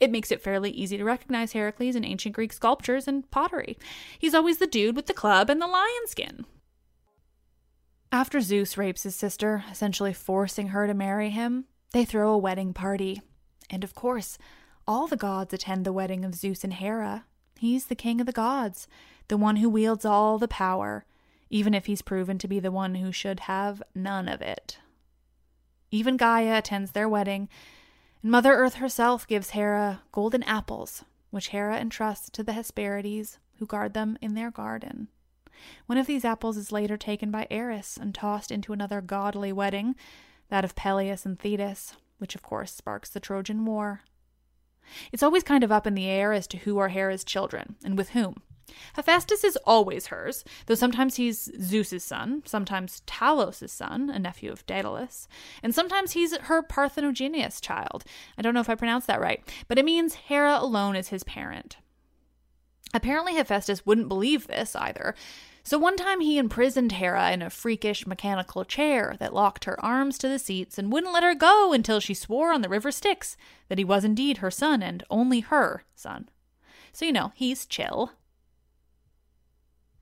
[0.00, 3.76] It makes it fairly easy to recognize Heracles in ancient Greek sculptures and pottery.
[4.18, 6.46] He's always the dude with the club and the lion skin.
[8.10, 12.72] After Zeus rapes his sister, essentially forcing her to marry him, they throw a wedding
[12.72, 13.20] party.
[13.70, 14.38] And of course,
[14.86, 17.24] all the gods attend the wedding of Zeus and Hera.
[17.58, 18.88] He's the king of the gods,
[19.28, 21.04] the one who wields all the power,
[21.50, 24.78] even if he's proven to be the one who should have none of it.
[25.90, 27.48] Even Gaia attends their wedding,
[28.22, 33.66] and Mother Earth herself gives Hera golden apples, which Hera entrusts to the Hesperides, who
[33.66, 35.08] guard them in their garden.
[35.86, 39.94] One of these apples is later taken by Eris and tossed into another godly wedding,
[40.48, 44.00] that of Peleus and Thetis, which of course sparks the Trojan War.
[45.12, 47.96] It's always kind of up in the air as to who are Hera's children and
[47.96, 48.42] with whom.
[48.94, 54.66] Hephaestus is always hers, though sometimes he's Zeus's son, sometimes Talos' son, a nephew of
[54.66, 55.28] Daedalus,
[55.62, 58.04] and sometimes he's her parthenogeneous child.
[58.38, 61.24] I don't know if I pronounced that right, but it means Hera alone is his
[61.24, 61.76] parent.
[62.94, 65.14] Apparently, Hephaestus wouldn't believe this either,
[65.64, 70.18] so one time he imprisoned Hera in a freakish mechanical chair that locked her arms
[70.18, 73.36] to the seats and wouldn't let her go until she swore on the river Styx
[73.68, 76.28] that he was indeed her son and only her son.
[76.92, 78.12] So, you know, he's chill.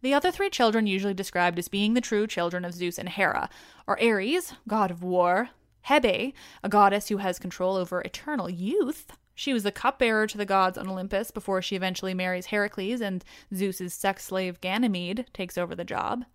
[0.02, 3.50] The other three children, usually described as being the true children of Zeus and Hera,
[3.86, 5.50] are Ares, god of war,
[5.88, 6.32] Hebe,
[6.62, 10.76] a goddess who has control over eternal youth, she was the cupbearer to the gods
[10.76, 13.24] on Olympus before she eventually marries Heracles and
[13.54, 16.26] Zeus's sex slave Ganymede takes over the job.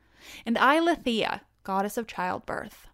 [0.44, 2.88] And Eileithyia, goddess of childbirth.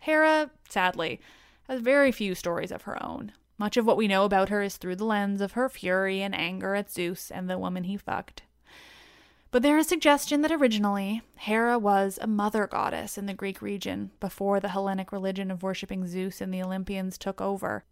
[0.00, 1.20] Hera, sadly,
[1.68, 3.30] has very few stories of her own.
[3.58, 6.34] Much of what we know about her is through the lens of her fury and
[6.34, 8.42] anger at Zeus and the woman he fucked.
[9.52, 14.10] But there is suggestion that originally Hera was a mother goddess in the Greek region
[14.18, 17.84] before the Hellenic religion of worshipping Zeus and the Olympians took over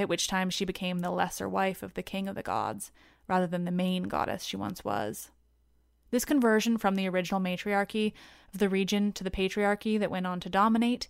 [0.00, 2.90] at which time she became the lesser wife of the king of the gods,
[3.28, 5.30] rather than the main goddess she once was.
[6.10, 8.14] This conversion from the original matriarchy
[8.52, 11.08] of the region to the patriarchy that went on to dominate,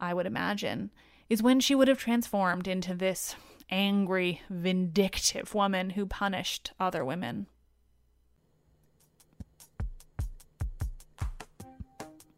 [0.00, 0.90] I would imagine,
[1.28, 3.36] is when she would have transformed into this
[3.70, 7.46] angry, vindictive woman who punished other women.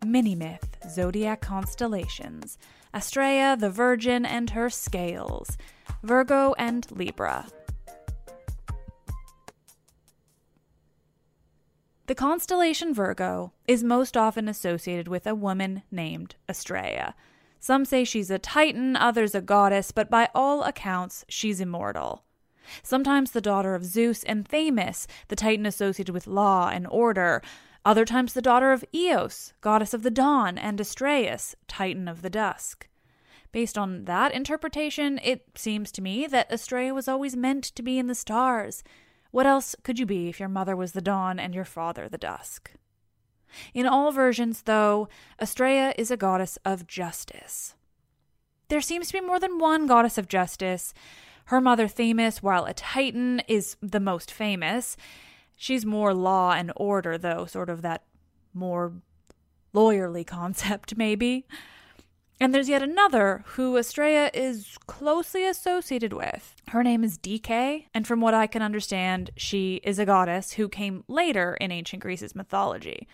[0.04, 2.58] Mini myth Zodiac constellations
[2.92, 5.56] Astraea, the Virgin, and her scales.
[6.02, 7.46] Virgo, and Libra.
[12.06, 17.14] The constellation Virgo is most often associated with a woman named Astraea.
[17.60, 22.24] Some say she's a titan, others a goddess, but by all accounts, she's immortal.
[22.82, 27.42] Sometimes the daughter of Zeus and Themis, the titan associated with law and order.
[27.84, 32.30] Other times the daughter of Eos, goddess of the dawn, and Astraeus, titan of the
[32.30, 32.88] dusk.
[33.52, 37.98] Based on that interpretation, it seems to me that Astraea was always meant to be
[37.98, 38.84] in the stars.
[39.30, 42.18] What else could you be if your mother was the dawn and your father the
[42.18, 42.72] dusk?
[43.74, 45.08] In all versions, though,
[45.40, 47.74] Astraea is a goddess of justice.
[48.68, 50.94] There seems to be more than one goddess of justice.
[51.46, 54.96] Her mother, Themis, while a titan, is the most famous.
[55.56, 58.04] She's more law and order, though, sort of that
[58.54, 58.92] more
[59.74, 61.46] lawyerly concept, maybe.
[62.42, 66.56] And there's yet another who Astraea is closely associated with.
[66.68, 70.66] Her name is Dike, and from what I can understand, she is a goddess who
[70.66, 73.06] came later in ancient Greece's mythology.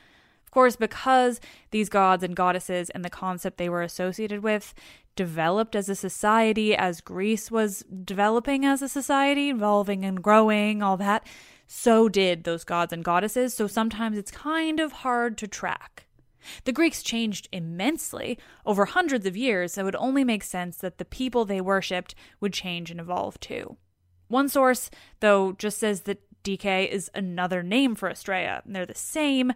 [0.45, 1.41] Of course, because
[1.73, 4.75] these gods and goddesses and the concept they were associated with
[5.17, 10.97] developed as a society, as Greece was developing as a society, evolving and growing, all
[10.99, 11.27] that,
[11.67, 13.55] so did those gods and goddesses.
[13.55, 16.06] So sometimes it's kind of hard to track.
[16.65, 20.99] The Greeks changed immensely over hundreds of years, so it would only make sense that
[20.99, 23.77] the people they worshipped would change and evolve too.
[24.29, 24.91] One source,
[25.21, 29.53] though, just says that Dike is another name for Astraea, and they're the same,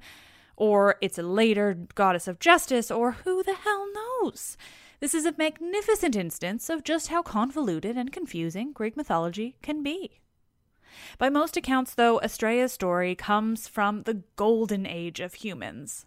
[0.57, 4.57] or it's a later goddess of justice, or who the hell knows?
[5.01, 10.21] This is a magnificent instance of just how convoluted and confusing Greek mythology can be.
[11.19, 16.05] By most accounts, though, Astraea's story comes from the golden age of humans.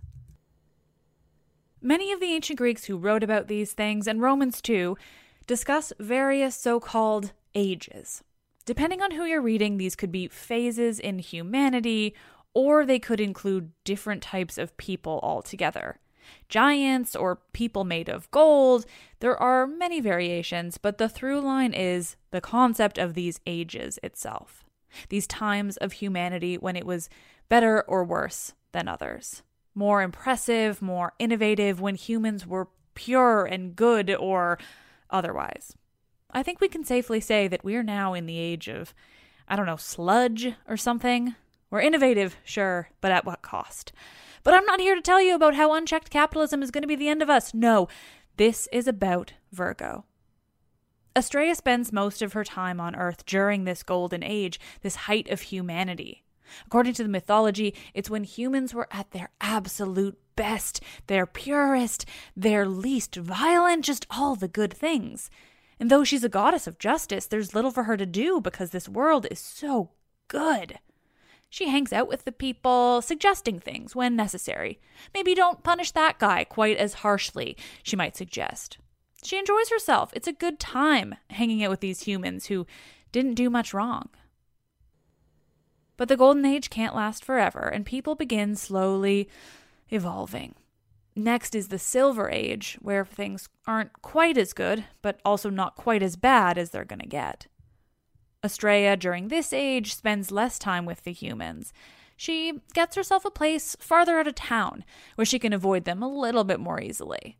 [1.86, 4.98] Many of the ancient Greeks who wrote about these things, and Romans too,
[5.46, 8.24] discuss various so called ages.
[8.66, 12.16] Depending on who you're reading, these could be phases in humanity,
[12.54, 16.00] or they could include different types of people altogether
[16.48, 18.86] giants, or people made of gold.
[19.20, 24.64] There are many variations, but the through line is the concept of these ages itself.
[25.10, 27.10] These times of humanity when it was
[27.50, 29.44] better or worse than others.
[29.76, 34.60] More impressive, more innovative, when humans were pure and good or
[35.10, 35.76] otherwise.
[36.32, 38.94] I think we can safely say that we are now in the age of,
[39.48, 41.36] I don't know, sludge or something.
[41.70, 43.94] We're innovative, sure, but at what cost?
[44.44, 46.96] But I'm not here to tell you about how unchecked capitalism is going to be
[46.96, 47.54] the end of us.
[47.54, 47.88] No,
[48.38, 50.06] this is about Virgo.
[51.16, 55.42] Astraea spends most of her time on Earth during this golden age, this height of
[55.42, 56.23] humanity.
[56.66, 62.06] According to the mythology, it's when humans were at their absolute best, their purest,
[62.36, 65.30] their least violent, just all the good things.
[65.80, 68.90] And though she's a goddess of justice, there's little for her to do because this
[68.90, 69.92] world is so
[70.28, 70.80] good.
[71.50, 74.80] She hangs out with the people, suggesting things when necessary.
[75.14, 78.80] Maybe don't punish that guy quite as harshly, she might suggest.
[79.24, 80.12] She enjoys herself.
[80.16, 82.66] It's a good time hanging out with these humans who
[83.12, 84.10] didn't do much wrong.
[86.04, 89.30] But the Golden Age can't last forever, and people begin slowly
[89.90, 90.54] evolving.
[91.16, 96.04] Next is the Silver Age, where things aren't quite as good, but also not quite
[96.04, 97.48] as bad as they're going to get.
[98.44, 101.72] Astraea, during this age, spends less time with the humans.
[102.18, 104.84] She gets herself a place farther out of town
[105.16, 107.38] where she can avoid them a little bit more easily.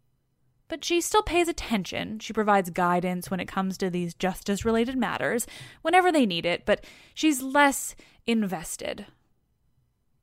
[0.70, 2.20] But she still pays attention.
[2.20, 5.46] She provides guidance when it comes to these justice related matters
[5.82, 7.94] whenever they need it, but she's less
[8.26, 9.06] invested.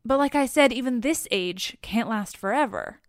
[0.04, 3.00] But like I said, even this age can't last forever.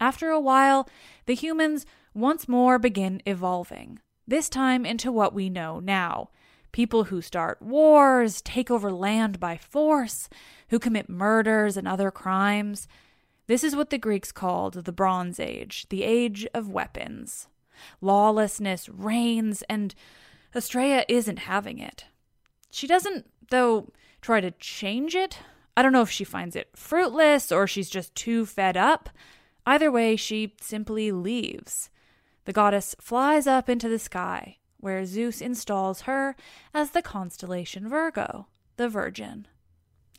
[0.00, 0.88] After a while,
[1.26, 6.30] the humans once more begin evolving, this time into what we know now
[6.74, 10.28] people who start wars, take over land by force,
[10.70, 12.88] who commit murders and other crimes.
[13.46, 17.46] This is what the Greeks called the Bronze Age, the age of weapons.
[18.00, 19.94] Lawlessness reigns, and
[20.52, 22.06] Astraea isn't having it.
[22.72, 23.92] She doesn't, though,
[24.24, 25.38] try to change it.
[25.76, 29.10] I don't know if she finds it fruitless or she's just too fed up.
[29.66, 31.90] Either way, she simply leaves.
[32.46, 36.36] The goddess flies up into the sky, where Zeus installs her
[36.72, 38.46] as the constellation Virgo,
[38.76, 39.46] the Virgin.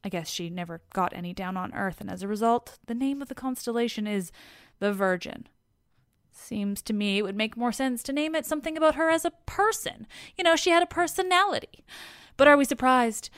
[0.03, 3.23] I guess she never got any down on Earth, and as a result, the name
[3.23, 4.31] of the constellation is
[4.77, 5.47] the Virgin.
[6.31, 9.25] Seems to me it would make more sense to name it something about her as
[9.25, 10.05] a person.
[10.37, 11.85] You know, she had a personality.
[12.37, 13.31] But are we surprised?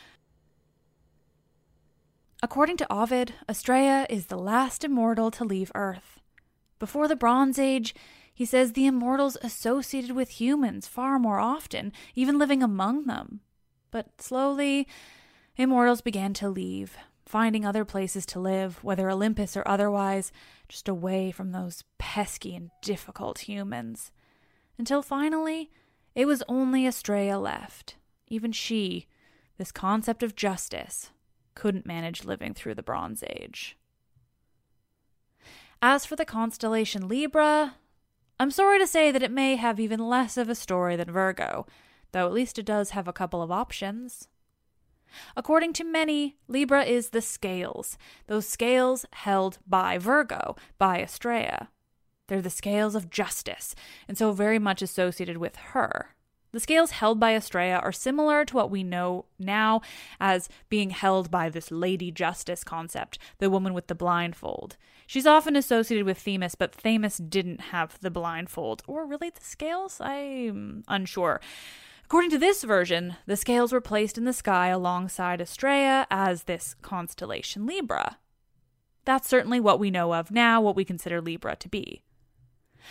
[2.43, 6.19] According to Ovid, Astraea is the last immortal to leave Earth.
[6.77, 7.95] Before the Bronze Age,
[8.31, 13.39] he says the immortals associated with humans far more often, even living among them.
[13.89, 14.87] But slowly,
[15.55, 16.95] immortals began to leave,
[17.25, 20.31] finding other places to live, whether Olympus or otherwise,
[20.69, 24.11] just away from those pesky and difficult humans.
[24.77, 25.71] Until finally,
[26.13, 27.95] it was only Astraea left.
[28.27, 29.07] Even she,
[29.57, 31.09] this concept of justice,
[31.57, 33.75] couldn't manage living through the Bronze Age.
[35.81, 37.77] As for the constellation Libra,
[38.39, 41.65] I'm sorry to say that it may have even less of a story than Virgo,
[42.11, 44.27] though at least it does have a couple of options.
[45.35, 47.97] According to many, Libra is the scales,
[48.27, 51.69] those scales held by Virgo, by Astraea.
[52.27, 53.73] They're the scales of justice,
[54.07, 56.16] and so very much associated with her.
[56.57, 59.81] The scales held by Astraea are similar to what we know now
[60.19, 64.75] as being held by this Lady Justice concept, the woman with the blindfold.
[65.05, 68.81] She's often associated with Themis, but Themis didn't have the blindfold.
[68.87, 70.01] Or really the scales?
[70.01, 71.41] I'm unsure.
[72.05, 76.73] According to this version, the scales were placed in the sky alongside Astraea as this
[76.81, 78.17] constellation Libra.
[79.05, 82.01] That's certainly what we know of now, what we consider Libra to be.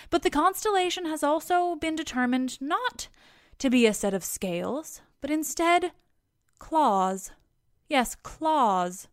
[0.09, 3.09] But the constellation has also been determined not
[3.59, 5.93] to be a set of scales, but instead
[6.59, 7.31] claws.
[7.89, 9.09] Yes, claws.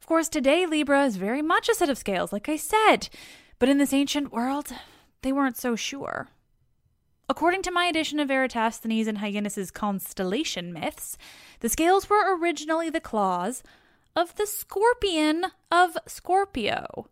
[0.00, 3.08] Of course, today Libra is very much a set of scales, like I said,
[3.58, 4.72] but in this ancient world,
[5.22, 6.28] they weren't so sure.
[7.28, 11.16] According to my edition of Eratosthenes and Hyginus's constellation myths,
[11.60, 13.62] the scales were originally the claws
[14.16, 17.06] of the scorpion of Scorpio.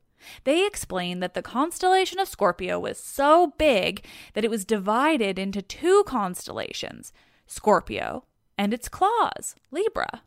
[0.45, 4.05] They explain that the constellation of Scorpio was so big
[4.35, 7.13] that it was divided into two constellations
[7.47, 8.25] Scorpio
[8.59, 10.23] and its claws, Libra.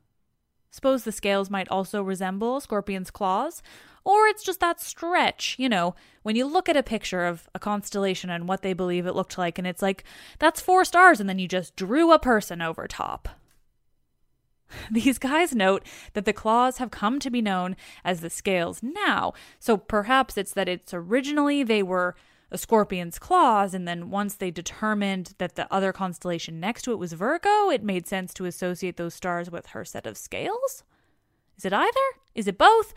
[0.71, 3.61] Suppose the scales might also resemble Scorpion's claws,
[4.03, 7.59] or it's just that stretch, you know, when you look at a picture of a
[7.59, 10.03] constellation and what they believe it looked like, and it's like,
[10.39, 13.29] that's four stars, and then you just drew a person over top.
[14.91, 19.33] These guys note that the claws have come to be known as the scales now,
[19.59, 22.15] so perhaps it's that it's originally they were
[22.51, 26.99] a scorpion's claws, and then once they determined that the other constellation next to it
[26.99, 30.83] was Virgo, it made sense to associate those stars with her set of scales?
[31.57, 31.91] Is it either?
[32.35, 32.93] Is it both?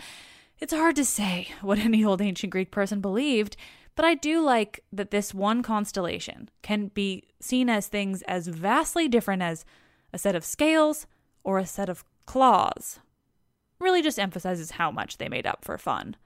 [0.59, 3.57] It's hard to say what any old ancient Greek person believed,
[3.95, 9.07] but I do like that this one constellation can be seen as things as vastly
[9.07, 9.65] different as
[10.13, 11.07] a set of scales
[11.45, 12.99] or a set of claws.
[13.79, 16.17] Really just emphasizes how much they made up for fun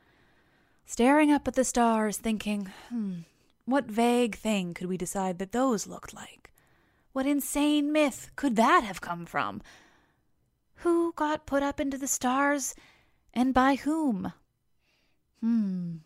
[0.88, 3.18] staring up at the stars, thinking, hmm,
[3.66, 6.50] what vague thing could we decide that those looked like?
[7.12, 9.60] What insane myth could that have come from?
[10.76, 12.74] Who got put up into the stars,
[13.34, 14.32] and by whom?
[15.40, 15.96] Hmm.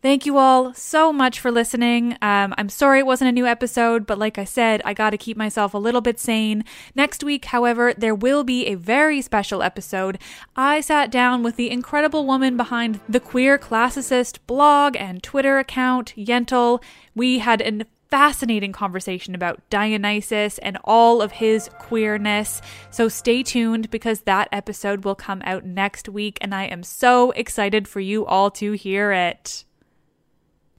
[0.00, 2.16] Thank you all so much for listening.
[2.22, 5.18] Um, I'm sorry it wasn't a new episode, but like I said, I got to
[5.18, 6.64] keep myself a little bit sane.
[6.94, 10.20] Next week, however, there will be a very special episode.
[10.54, 16.14] I sat down with the incredible woman behind the Queer Classicist blog and Twitter account,
[16.16, 16.80] Yentl.
[17.16, 22.62] We had a fascinating conversation about Dionysus and all of his queerness.
[22.92, 27.32] So stay tuned because that episode will come out next week, and I am so
[27.32, 29.64] excited for you all to hear it.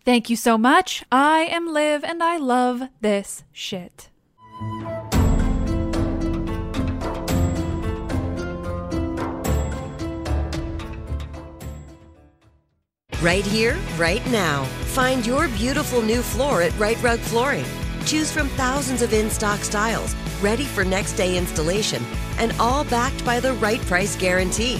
[0.09, 1.03] Thank you so much.
[1.11, 4.09] I am Liv and I love this shit.
[13.21, 14.63] Right here, right now.
[14.97, 17.65] Find your beautiful new floor at Rite Rug Flooring.
[18.07, 22.03] Choose from thousands of in stock styles, ready for next day installation,
[22.39, 24.79] and all backed by the right price guarantee.